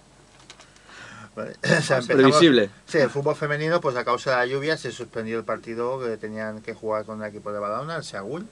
Vale. 1.39 1.55
O 1.79 1.81
sea, 1.81 2.01
previsible. 2.01 2.69
Sí, 2.85 2.97
el 2.97 3.09
fútbol 3.09 3.35
femenino, 3.35 3.79
pues 3.79 3.95
a 3.95 4.03
causa 4.03 4.31
de 4.31 4.37
la 4.37 4.45
lluvia 4.45 4.77
se 4.77 4.91
suspendió 4.91 5.37
el 5.37 5.45
partido 5.45 5.99
que 5.99 6.17
tenían 6.17 6.61
que 6.61 6.73
jugar 6.73 7.05
con 7.05 7.21
el 7.21 7.29
equipo 7.29 7.51
de 7.51 7.59
Badalona, 7.59 7.97
el 7.97 8.03
Seagul. 8.03 8.47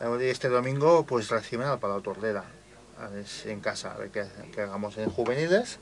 Y 0.00 0.24
este 0.24 0.48
domingo, 0.48 1.04
pues 1.06 1.28
reciben 1.28 1.66
al 1.66 1.78
Palau 1.78 2.00
Tordera, 2.00 2.44
en 3.44 3.60
casa, 3.60 3.92
a 3.92 3.98
ver 3.98 4.10
qué, 4.10 4.26
qué 4.54 4.62
hagamos 4.62 4.96
en 4.96 5.10
juveniles. 5.10 5.78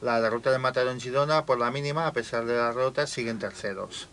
La 0.00 0.20
derrota 0.20 0.50
de 0.50 0.58
Mataró 0.58 0.90
en 0.90 1.00
Girona, 1.00 1.46
por 1.46 1.58
la 1.58 1.70
mínima, 1.70 2.06
a 2.06 2.12
pesar 2.12 2.44
de 2.44 2.56
la 2.56 2.66
derrota, 2.66 3.06
siguen 3.06 3.38
terceros. 3.38 4.08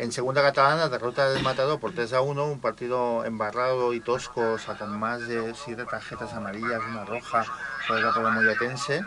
En 0.00 0.12
segunda 0.12 0.40
catalana, 0.40 0.88
derrota 0.88 1.28
del 1.28 1.42
Matador 1.42 1.78
por 1.78 1.92
3 1.92 2.12
a 2.14 2.20
1, 2.22 2.46
un 2.46 2.60
partido 2.60 3.24
embarrado 3.24 3.92
y 3.92 4.00
tosco, 4.00 4.52
o 4.52 4.58
sea, 4.58 4.78
con 4.78 4.98
más 4.98 5.26
de 5.26 5.52
7 5.54 5.84
tarjetas 5.84 6.32
amarillas, 6.32 6.80
una 6.88 7.04
roja, 7.04 7.44
por 7.86 8.30
muy 8.32 8.56
tense, 8.56 9.02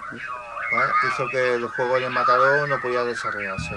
¿vale? 0.73 0.91
hizo 1.07 1.27
que 1.29 1.53
el 1.55 1.67
juego 1.69 1.95
del 1.99 2.09
Matador 2.11 2.67
no 2.69 2.79
podía 2.81 3.03
desarrollarse. 3.03 3.75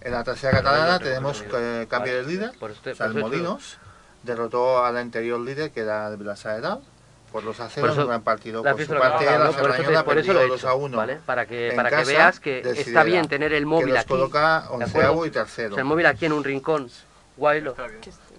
En 0.00 0.12
la 0.12 0.22
tercera 0.24 0.58
catalana 0.58 0.98
tenemos 0.98 1.44
eh, 1.52 1.86
cambio 1.90 2.14
de 2.14 2.22
líder, 2.24 2.52
Por 2.58 2.70
esto- 2.70 2.90
o 2.90 2.94
sea, 2.94 3.06
el 3.06 3.12
por 3.12 3.20
esto- 3.20 3.28
Molinos 3.30 3.78
derrotó 4.22 4.84
al 4.84 4.96
anterior 4.96 5.40
líder 5.40 5.70
que 5.72 5.80
era 5.80 6.08
el 6.08 6.16
Vilasaedal 6.16 6.80
por 7.32 7.44
2 7.44 7.60
a 7.60 7.68
0 7.68 7.82
Por 7.82 7.90
eso- 7.90 8.00
en 8.00 8.04
un 8.04 8.08
gran 8.10 8.22
partido. 8.22 8.62
¿La 8.64 8.70
has 8.70 8.76
Por 8.76 8.86
su 8.86 8.92
que 8.92 8.98
parte, 8.98 9.24
la 9.26 9.32
no? 9.32 9.38
Por 9.38 9.48
eso, 9.50 9.58
te- 9.58 9.66
Cerdañola 9.72 10.04
por 10.04 10.18
eso 10.18 10.32
lo 10.32 10.38
he 10.38 10.42
perdió 10.42 10.52
2 10.54 10.60
hecho, 10.60 10.68
a 10.68 10.74
1. 10.74 10.96
¿vale? 10.96 11.20
Para 11.26 11.46
que, 11.46 11.68
en 11.70 11.76
para 11.76 11.90
que 11.90 12.04
veas 12.04 12.40
que 12.40 12.60
está 12.60 13.02
bien 13.02 13.28
tener 13.28 13.52
el 13.52 13.60
que 13.62 13.66
móvil 13.66 13.88
los 13.90 13.98
aquí. 13.98 14.08
coloca 14.08 14.62
¿de 14.62 14.68
onceavo 14.84 15.26
y 15.26 15.30
tercero. 15.30 15.70
O 15.72 15.74
sea, 15.74 15.82
el 15.82 15.88
móvil 15.88 16.06
aquí 16.06 16.26
en 16.26 16.32
un 16.32 16.44
rincón. 16.44 16.90
Guaylo. 17.36 17.74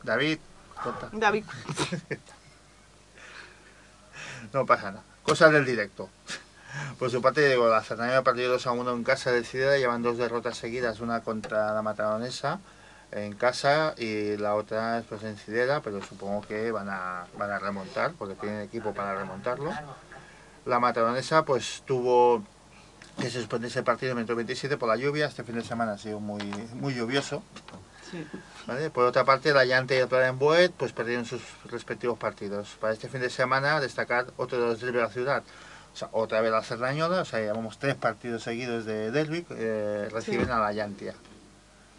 David, 0.03 0.39
corta. 0.83 1.09
David, 1.11 1.43
No 4.53 4.65
pasa 4.65 4.91
nada. 4.91 5.03
Cosas 5.23 5.51
del 5.51 5.65
directo. 5.65 6.09
Por 6.97 7.10
su 7.10 7.21
parte, 7.21 7.47
digo, 7.47 7.67
la 7.67 7.82
Cerdañola 7.82 8.23
perdió 8.23 8.49
2 8.49 8.67
a 8.67 8.71
1 8.71 8.91
en 8.91 9.03
casa 9.03 9.32
del 9.32 9.45
Sidera, 9.45 9.77
llevan 9.77 10.03
dos 10.03 10.17
derrotas 10.17 10.58
seguidas, 10.58 10.99
una 10.99 11.21
contra 11.21 11.73
la 11.73 11.82
Mataronesa 11.82 12.60
en 13.12 13.34
casa 13.34 13.95
y 13.97 14.38
la 14.38 14.53
otra 14.55 14.99
es 14.99 15.05
pues 15.05 15.23
en 15.23 15.38
Sidera, 15.38 15.82
pero 15.82 16.03
supongo 16.03 16.41
que 16.41 16.71
van 16.71 16.89
a, 16.89 17.25
van 17.38 17.51
a 17.51 17.60
remontar, 17.60 18.13
porque 18.17 18.36
tienen 18.36 18.62
equipo 18.62 18.93
para 18.93 19.15
remontarlo. 19.15 19.71
La 20.65 20.79
Mataronesa 20.79 21.43
pues 21.43 21.84
tuvo 21.86 22.43
que 23.19 23.29
suspenderse 23.29 23.79
el 23.79 23.86
partido 23.86 24.12
en 24.12 24.17
el 24.19 24.23
minuto 24.23 24.36
27 24.36 24.77
por 24.77 24.89
la 24.89 24.95
lluvia, 24.95 25.25
este 25.25 25.43
fin 25.43 25.55
de 25.55 25.63
semana 25.63 25.93
ha 25.93 25.97
sido 25.97 26.19
muy, 26.19 26.43
muy 26.73 26.93
lluvioso. 26.93 27.43
sí. 28.10 28.25
¿vale? 28.69 28.89
Por 28.89 29.05
otra 29.05 29.25
parte, 29.25 29.51
la 29.53 29.65
Llante 29.65 29.95
y 29.95 29.99
el 29.99 30.08
Plan 30.08 30.38
Boet 30.38 30.71
pues 30.71 30.93
perdieron 30.93 31.25
sus 31.25 31.41
respectivos 31.65 32.17
partidos. 32.17 32.77
Para 32.79 32.93
este 32.93 33.10
fin 33.10 33.21
de 33.21 33.29
semana, 33.29 33.79
destacar 33.79 34.27
otro 34.38 34.60
de 34.60 34.67
los 34.67 34.79
de 34.79 34.91
la 34.91 35.10
ciudad. 35.10 35.43
Sea, 35.99 36.07
otra 36.13 36.39
vez 36.39 36.49
la 36.51 36.63
Cerdañola, 36.63 37.21
o 37.21 37.25
sea, 37.25 37.39
llevamos 37.41 37.77
tres 37.77 37.93
partidos 37.95 38.43
seguidos 38.43 38.85
de 38.85 39.12
derby, 39.12 39.45
eh, 39.49 40.07
reciben 40.09 40.45
Sí. 40.45 40.51
a 40.51 40.59
la 40.59 40.71
Llantia. 40.71 41.13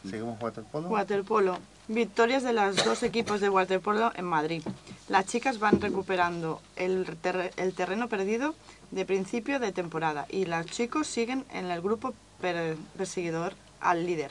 Seguimos 0.09 0.41
waterpolo. 0.41 0.89
Waterpolo. 0.89 1.59
Victorias 1.89 2.43
de 2.43 2.55
los 2.55 2.83
dos 2.83 3.03
equipos 3.03 3.43
de 3.43 3.51
waterpolo 3.51 4.11
en 4.15 4.25
Madrid. 4.25 4.63
Las 5.11 5.27
chicas 5.27 5.59
van 5.59 5.83
recuperando 5.83 6.63
el, 6.77 7.05
terre- 7.21 7.51
el 7.59 7.75
terreno 7.75 8.09
perdido 8.09 8.55
de 8.91 9.05
principio 9.05 9.61
de 9.61 9.71
temporada 9.73 10.25
y 10.31 10.47
los 10.47 10.65
chicos 10.65 11.07
siguen 11.07 11.45
en 11.53 11.71
el 11.71 11.83
grupo 11.83 12.15
per- 12.41 12.77
perseguidor 12.97 13.53
al 13.83 14.07
líder. 14.07 14.31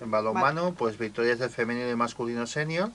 En 0.00 0.10
balonmano, 0.10 0.74
pues 0.74 0.98
victorias 0.98 1.38
del 1.38 1.50
femenino 1.50 1.88
y 1.88 1.94
masculino 1.94 2.48
senior 2.48 2.90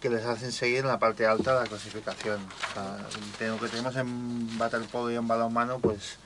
que 0.00 0.10
les 0.10 0.24
hacen 0.24 0.52
seguir 0.52 0.78
en 0.78 0.86
la 0.86 0.98
parte 0.98 1.26
alta 1.26 1.54
de 1.54 1.60
la 1.62 1.66
clasificación. 1.66 2.40
O 2.40 2.74
sea, 2.74 3.48
lo 3.48 3.58
que 3.58 3.68
tenemos 3.68 3.96
en 3.96 4.48
waterpolo 4.58 5.10
y 5.10 5.16
en 5.16 5.26
balonmano, 5.26 5.78
pues 5.80 6.18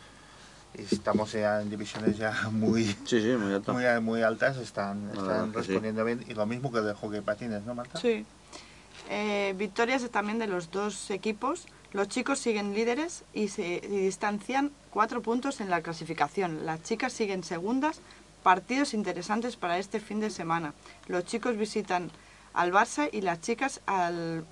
estamos 0.74 1.32
ya 1.32 1.60
en 1.60 1.70
divisiones 1.70 2.16
ya 2.16 2.48
muy 2.50 2.84
Sí, 2.84 3.20
sí, 3.20 3.36
muy 3.38 3.54
alto. 3.54 3.72
muy, 3.72 3.84
muy 4.00 4.22
altas, 4.22 4.56
están, 4.56 5.10
están 5.10 5.52
que 5.52 5.62
sí. 5.62 5.68
respondiendo 5.68 6.04
bien. 6.04 6.24
Y 6.28 6.34
lo 6.34 6.46
mismo 6.46 6.70
que 6.72 6.78
el 6.78 6.86
de 6.86 6.94
hockey 6.94 7.20
patines, 7.20 7.62
¿no, 7.64 7.74
Marta? 7.74 7.98
Sí. 7.98 8.24
Eh, 9.08 9.54
victorias 9.56 10.08
también 10.10 10.38
de 10.38 10.46
los 10.46 10.70
dos 10.70 11.10
equipos. 11.10 11.66
Los 11.92 12.08
chicos 12.08 12.38
siguen 12.38 12.74
líderes 12.74 13.24
y 13.34 13.48
se 13.48 13.74
y 13.82 13.86
distancian 13.86 14.70
cuatro 14.90 15.20
puntos 15.20 15.60
en 15.60 15.68
la 15.68 15.82
clasificación. 15.82 16.64
Las 16.64 16.82
chicas 16.82 17.12
siguen 17.12 17.44
segundas. 17.44 18.00
Partidos 18.42 18.92
interesantes 18.94 19.56
para 19.56 19.78
este 19.78 20.00
fin 20.00 20.18
de 20.20 20.30
semana. 20.30 20.74
Los 21.06 21.24
chicos 21.26 21.56
visitan 21.56 22.10
al 22.54 22.72
Barça 22.72 23.08
y 23.12 23.20
las 23.22 23.40
chicas 23.40 23.80
al 23.86 24.44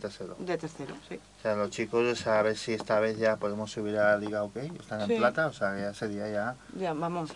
tercero. 0.00 0.36
de 0.38 0.56
tercero. 0.58 0.94
Sí. 1.08 1.16
O 1.38 1.42
sea, 1.42 1.54
los 1.56 1.70
chicos, 1.70 2.26
a 2.26 2.42
ver 2.42 2.56
si 2.56 2.72
esta 2.72 3.00
vez 3.00 3.18
ya 3.18 3.36
podemos 3.36 3.70
subir 3.70 3.96
a 3.98 4.12
la 4.12 4.16
Liga 4.18 4.42
OK. 4.42 4.56
Están 4.56 5.02
en 5.02 5.06
Sí. 5.08 5.16
plata, 5.16 5.46
o 5.46 5.52
sea, 5.52 5.78
ya 5.78 5.92
sería 5.94 6.28
ya... 6.28 6.54
Ya, 6.76 6.92
vamos. 6.94 7.30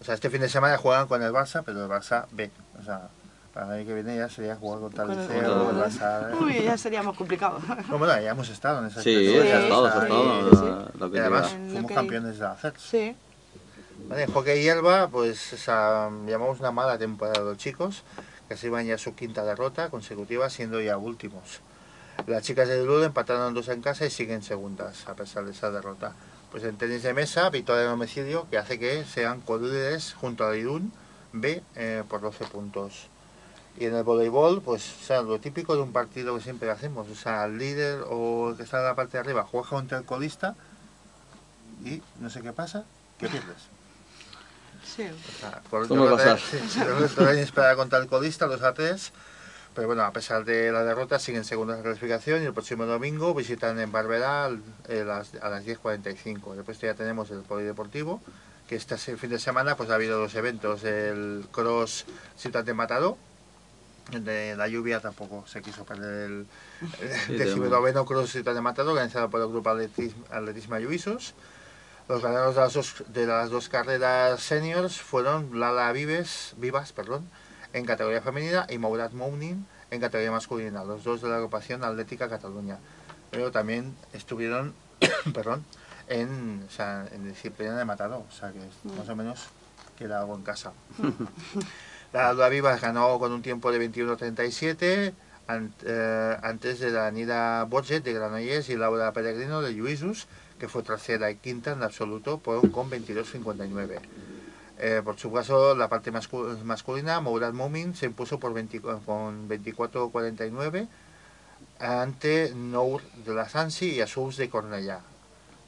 O 0.00 0.04
sea, 0.04 0.14
este 0.14 0.28
fin 0.30 0.40
de 0.40 0.48
semana 0.48 0.76
juegan 0.76 1.06
con 1.08 1.22
el 1.22 1.32
Barça, 1.32 1.62
pero 1.64 1.82
el 1.84 1.90
Barça 1.90 2.26
B. 2.32 2.50
O 2.78 2.82
sea, 2.84 3.08
para 3.54 3.66
el 3.66 3.72
año 3.72 3.86
que 3.86 3.94
viene 3.94 4.16
ya 4.16 4.28
sería 4.28 4.56
jugar 4.56 4.80
contra 4.80 5.04
el 5.04 5.10
Con 5.10 5.18
el- 5.18 5.26
Liceo, 5.28 5.60
el 5.60 5.66
con 5.66 5.76
el- 5.76 5.82
Barça... 5.84 6.40
Uy, 6.42 6.62
ya 6.62 6.76
sería 6.76 7.02
más 7.02 7.16
complicado. 7.16 7.60
No, 7.88 7.98
bueno, 7.98 8.20
ya 8.20 8.30
hemos 8.30 8.48
estado 8.50 8.80
en 8.80 8.86
esa 8.86 9.02
Sí, 9.02 9.14
Sí, 9.32 9.36
ha 9.38 9.60
estado, 9.62 9.90
sí, 9.90 9.98
estado. 10.02 11.10
sí. 11.10 11.18
Además, 11.18 11.48
fuimos 11.70 11.92
campeones 11.92 12.38
de 12.38 12.44
la 12.44 12.56
CERS. 12.56 12.80
Sí. 12.82 13.16
Vale, 14.08 14.24
en 14.24 14.32
hockey 14.32 14.60
hierba, 14.60 15.08
pues 15.08 15.52
esa, 15.54 16.10
llamamos 16.26 16.60
una 16.60 16.72
mala 16.72 16.98
temporada 16.98 17.40
de 17.40 17.46
los 17.50 17.56
chicos, 17.58 18.02
que 18.48 18.56
se 18.56 18.66
iban 18.66 18.86
ya 18.86 18.98
su 18.98 19.14
quinta 19.14 19.44
derrota 19.44 19.90
consecutiva, 19.90 20.50
siendo 20.50 20.80
ya 20.80 20.96
últimos. 20.96 21.60
Las 22.26 22.42
chicas 22.42 22.68
de 22.68 22.84
Lula 22.84 23.06
empataron 23.06 23.54
dos 23.54 23.68
en 23.68 23.82
casa 23.82 24.06
y 24.06 24.10
siguen 24.10 24.42
segundas, 24.42 25.06
a 25.08 25.14
pesar 25.14 25.44
de 25.44 25.50
esa 25.52 25.70
derrota. 25.70 26.14
Pues 26.50 26.62
en 26.64 26.76
tenis 26.76 27.02
de 27.02 27.12
mesa, 27.12 27.50
victoria 27.50 27.82
de 27.82 27.88
domicilio, 27.88 28.46
que 28.50 28.58
hace 28.58 28.78
que 28.78 29.04
sean 29.04 29.40
colíderes 29.40 30.14
junto 30.14 30.46
a 30.46 30.56
Irún 30.56 30.92
B 31.32 31.62
eh, 31.74 32.04
por 32.08 32.20
12 32.20 32.44
puntos. 32.46 33.08
Y 33.76 33.86
en 33.86 33.94
el 33.96 34.04
voleibol, 34.04 34.62
pues 34.62 34.94
o 35.02 35.04
sea, 35.04 35.22
lo 35.22 35.40
típico 35.40 35.74
de 35.74 35.82
un 35.82 35.92
partido 35.92 36.36
que 36.36 36.42
siempre 36.42 36.70
hacemos, 36.70 37.08
o 37.10 37.14
sea, 37.16 37.44
el 37.46 37.58
líder 37.58 38.04
o 38.08 38.50
el 38.50 38.56
que 38.56 38.62
está 38.62 38.78
en 38.78 38.84
la 38.84 38.94
parte 38.94 39.16
de 39.16 39.18
arriba 39.18 39.42
juega 39.42 39.68
contra 39.68 39.98
el 39.98 40.04
colista 40.04 40.54
y 41.84 42.00
no 42.20 42.30
sé 42.30 42.40
qué 42.40 42.52
pasa, 42.52 42.84
que 43.18 43.28
pierdes. 43.28 43.73
Sí. 44.84 45.02
O 45.04 45.40
sea, 45.40 45.60
por 45.70 45.86
pasar. 46.16 46.38
sí, 46.38 46.78
derrota 46.78 47.32
inesperada 47.34 47.76
contra 47.76 47.98
el 47.98 48.06
colista, 48.06 48.46
2 48.46 48.62
a 48.62 48.74
3. 48.74 49.12
Pero 49.74 49.88
bueno, 49.88 50.02
a 50.04 50.12
pesar 50.12 50.44
de 50.44 50.70
la 50.70 50.84
derrota, 50.84 51.18
siguen 51.18 51.44
segundos 51.44 51.74
en 51.76 51.82
la 51.82 51.84
clasificación 51.90 52.42
y 52.42 52.46
el 52.46 52.52
próximo 52.52 52.86
domingo 52.86 53.34
visitan 53.34 53.78
en 53.80 53.90
Barberá 53.90 54.48
eh, 54.88 55.02
las- 55.04 55.34
a 55.42 55.48
las 55.48 55.64
10.45. 55.64 56.54
Después 56.54 56.78
ya 56.80 56.94
tenemos 56.94 57.30
el 57.32 57.40
polideportivo, 57.40 58.22
que 58.68 58.76
este 58.76 58.96
fin 58.96 59.30
de 59.30 59.38
semana 59.40 59.76
pues 59.76 59.90
ha 59.90 59.96
habido 59.96 60.18
dos 60.20 60.34
eventos, 60.36 60.84
el 60.84 61.44
Cross 61.50 62.04
Ciudad 62.36 62.62
de 62.62 62.72
Mataró, 62.72 63.18
de 64.12 64.54
la 64.54 64.68
lluvia 64.68 65.00
tampoco 65.00 65.44
se 65.48 65.60
quiso 65.62 65.84
perder 65.84 66.26
el, 66.30 66.46
el 67.30 67.38
decimonoveno 67.38 68.04
Cross 68.04 68.30
Ciudad 68.30 68.54
de 68.54 68.60
Mataró, 68.60 68.90
organizado 68.92 69.28
por 69.28 69.40
el 69.40 69.48
grupo 69.48 69.70
Atletismo, 69.70 70.24
Atletismo 70.30 70.76
Ayuvisos. 70.76 71.34
Los 72.08 72.22
ganadores 72.22 72.54
de 72.54 72.60
las 72.60 72.74
dos, 72.74 73.04
de 73.08 73.26
las 73.26 73.50
dos 73.50 73.68
carreras 73.68 74.42
seniors 74.42 75.00
fueron 75.00 75.58
Lala 75.58 75.90
Vives, 75.92 76.54
Vivas 76.58 76.92
perdón, 76.92 77.28
en 77.72 77.86
categoría 77.86 78.20
femenina 78.20 78.66
y 78.68 78.78
Mourad 78.78 79.12
Mounin 79.12 79.66
en 79.90 80.00
categoría 80.00 80.30
masculina, 80.30 80.84
los 80.84 81.02
dos 81.04 81.22
de 81.22 81.28
la 81.28 81.36
agrupación 81.36 81.82
Atlética 81.82 82.28
Cataluña. 82.28 82.78
Pero 83.30 83.50
también 83.50 83.94
estuvieron 84.12 84.74
perdón, 85.34 85.64
en, 86.08 86.64
o 86.68 86.70
sea, 86.70 87.06
en 87.12 87.24
disciplina 87.26 87.76
de 87.78 87.84
matado, 87.86 88.24
o 88.28 88.32
sea 88.32 88.52
que 88.52 88.60
más 88.98 89.08
o 89.08 89.16
menos 89.16 89.46
queda 89.96 90.20
algo 90.20 90.34
en 90.34 90.42
casa. 90.42 90.72
La 92.12 92.32
Lala 92.34 92.48
Vivas 92.50 92.80
ganó 92.80 93.18
con 93.18 93.32
un 93.32 93.42
tiempo 93.42 93.72
de 93.72 93.90
21.37 93.90 95.12
ant- 95.48 95.72
eh, 95.84 96.38
antes 96.42 96.80
de 96.80 97.64
Borget 97.68 98.04
de 98.04 98.12
Granollers 98.12 98.68
y 98.68 98.76
Laura 98.76 99.12
Peregrino 99.12 99.62
de 99.62 99.72
Lluïsos, 99.74 100.26
que 100.64 100.68
fue 100.70 100.82
tercera 100.82 101.30
y 101.30 101.36
quinta 101.36 101.72
en 101.72 101.82
absoluto 101.82 102.38
por, 102.38 102.70
con 102.70 102.90
22.59. 102.90 103.98
Eh, 104.78 105.02
por 105.04 105.18
su 105.18 105.30
caso, 105.30 105.74
la 105.76 105.88
parte 105.90 106.10
mascu- 106.10 106.58
masculina, 106.64 107.20
Mourad 107.20 107.52
Momin 107.52 107.94
se 107.94 108.06
impuso 108.06 108.38
por 108.40 108.54
20 108.54 108.80
con 108.80 109.46
24.49 109.46 110.88
ante 111.80 112.52
Nour 112.54 113.02
de 113.26 113.34
la 113.34 113.46
Sansi 113.46 113.90
y 113.90 114.00
Asous 114.00 114.38
de 114.38 114.48
Cornellá. 114.48 115.00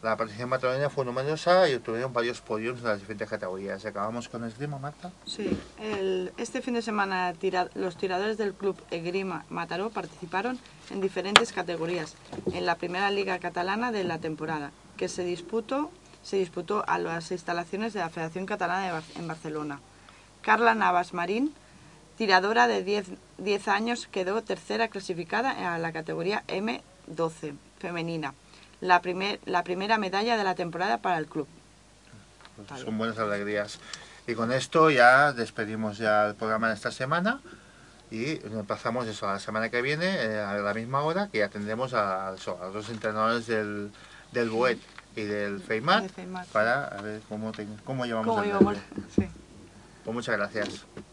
La 0.03 0.17
participación 0.17 0.51
matronina 0.51 0.89
fue 0.91 1.05
numerosa 1.05 1.69
y 1.69 1.75
obtuvieron 1.75 2.13
varios 2.13 2.41
podios 2.41 2.79
en 2.79 2.85
las 2.85 3.01
diferentes 3.01 3.29
categorías. 3.29 3.85
¿Acabamos 3.85 4.29
con 4.29 4.45
esgrima, 4.45 4.79
Marta? 4.79 5.11
Sí, 5.27 5.59
el- 5.81 6.33
este 6.37 6.63
fin 6.63 6.75
de 6.75 6.83
semana 6.83 7.33
tira- 7.33 7.71
los 7.75 7.97
tiradores 7.97 8.39
del 8.39 8.55
club 8.55 8.77
Egrima 8.91 9.45
Mataró 9.51 9.91
participaron 9.91 10.59
en 10.91 11.01
diferentes 11.01 11.53
categorías 11.53 12.15
en 12.53 12.67
la 12.67 12.77
primera 12.77 13.11
liga 13.11 13.39
catalana 13.41 13.91
de 13.91 14.05
la 14.05 14.19
temporada, 14.19 14.71
que 14.97 15.09
se 15.09 15.25
disputó, 15.25 15.91
se 16.23 16.37
disputó 16.37 16.85
a 16.89 16.99
las 16.99 17.31
instalaciones 17.31 17.93
de 17.93 18.01
la 18.01 18.11
Federación 18.11 18.47
Catalana 18.47 18.85
de 18.87 18.93
Bar- 18.93 19.03
en 19.17 19.29
Barcelona. 19.29 19.81
Carla 20.43 20.75
Navas 20.75 21.13
Marín, 21.15 21.55
tiradora 22.17 22.67
de 22.67 22.83
10, 22.83 23.07
10 23.39 23.69
años, 23.69 24.07
quedó 24.11 24.43
tercera 24.43 24.89
clasificada 24.89 25.75
a 25.75 25.79
la 25.79 25.93
categoría 25.93 26.43
M12 26.49 27.55
femenina, 27.79 28.35
la, 28.81 29.01
primer- 29.03 29.41
la 29.45 29.63
primera 29.65 29.99
medalla 29.99 30.37
de 30.37 30.45
la 30.45 30.55
temporada 30.55 30.99
para 30.99 31.19
el 31.19 31.27
club. 31.27 31.47
Pues 32.57 32.69
Vale. 32.69 32.85
son 32.85 32.99
buenas 32.99 33.19
alegrías. 33.19 33.79
Y 34.27 34.35
con 34.35 34.51
esto 34.51 34.91
ya 34.91 35.33
despedimos 35.33 35.99
ya 35.99 36.27
el 36.29 36.35
programa 36.35 36.69
de 36.69 36.75
esta 36.75 36.91
semana 36.91 37.41
y 38.11 38.37
pasamos 38.67 39.07
eso 39.07 39.29
a 39.29 39.35
la 39.35 39.39
semana 39.41 39.69
que 39.69 39.83
viene 39.83 40.07
eh, 40.07 40.41
a 40.41 40.55
la 40.55 40.75
misma 40.75 41.03
hora 41.03 41.29
que 41.31 41.39
ya 41.39 41.49
tendremos 41.49 41.93
a, 41.95 42.29
a 42.29 42.31
los 42.33 42.45
dos 42.45 42.89
entrenadores 42.89 43.47
del, 43.47 43.93
del 44.33 44.51
BOET 44.51 44.79
y 45.15 45.23
del 45.23 45.61
FEIMAT 45.61 46.03
De 46.03 46.09
FEIMAT. 46.09 46.47
para 46.49 46.85
a 46.87 47.01
ver 47.03 47.23
cómo, 47.29 47.53
te- 47.53 47.67
cómo 47.85 48.05
llevamos 48.07 48.27
¿Cómo 48.35 48.43
el. 48.45 48.79
Sí. 49.17 49.29
Pues 50.05 50.15
muchas 50.15 50.37
gracias. 50.37 50.87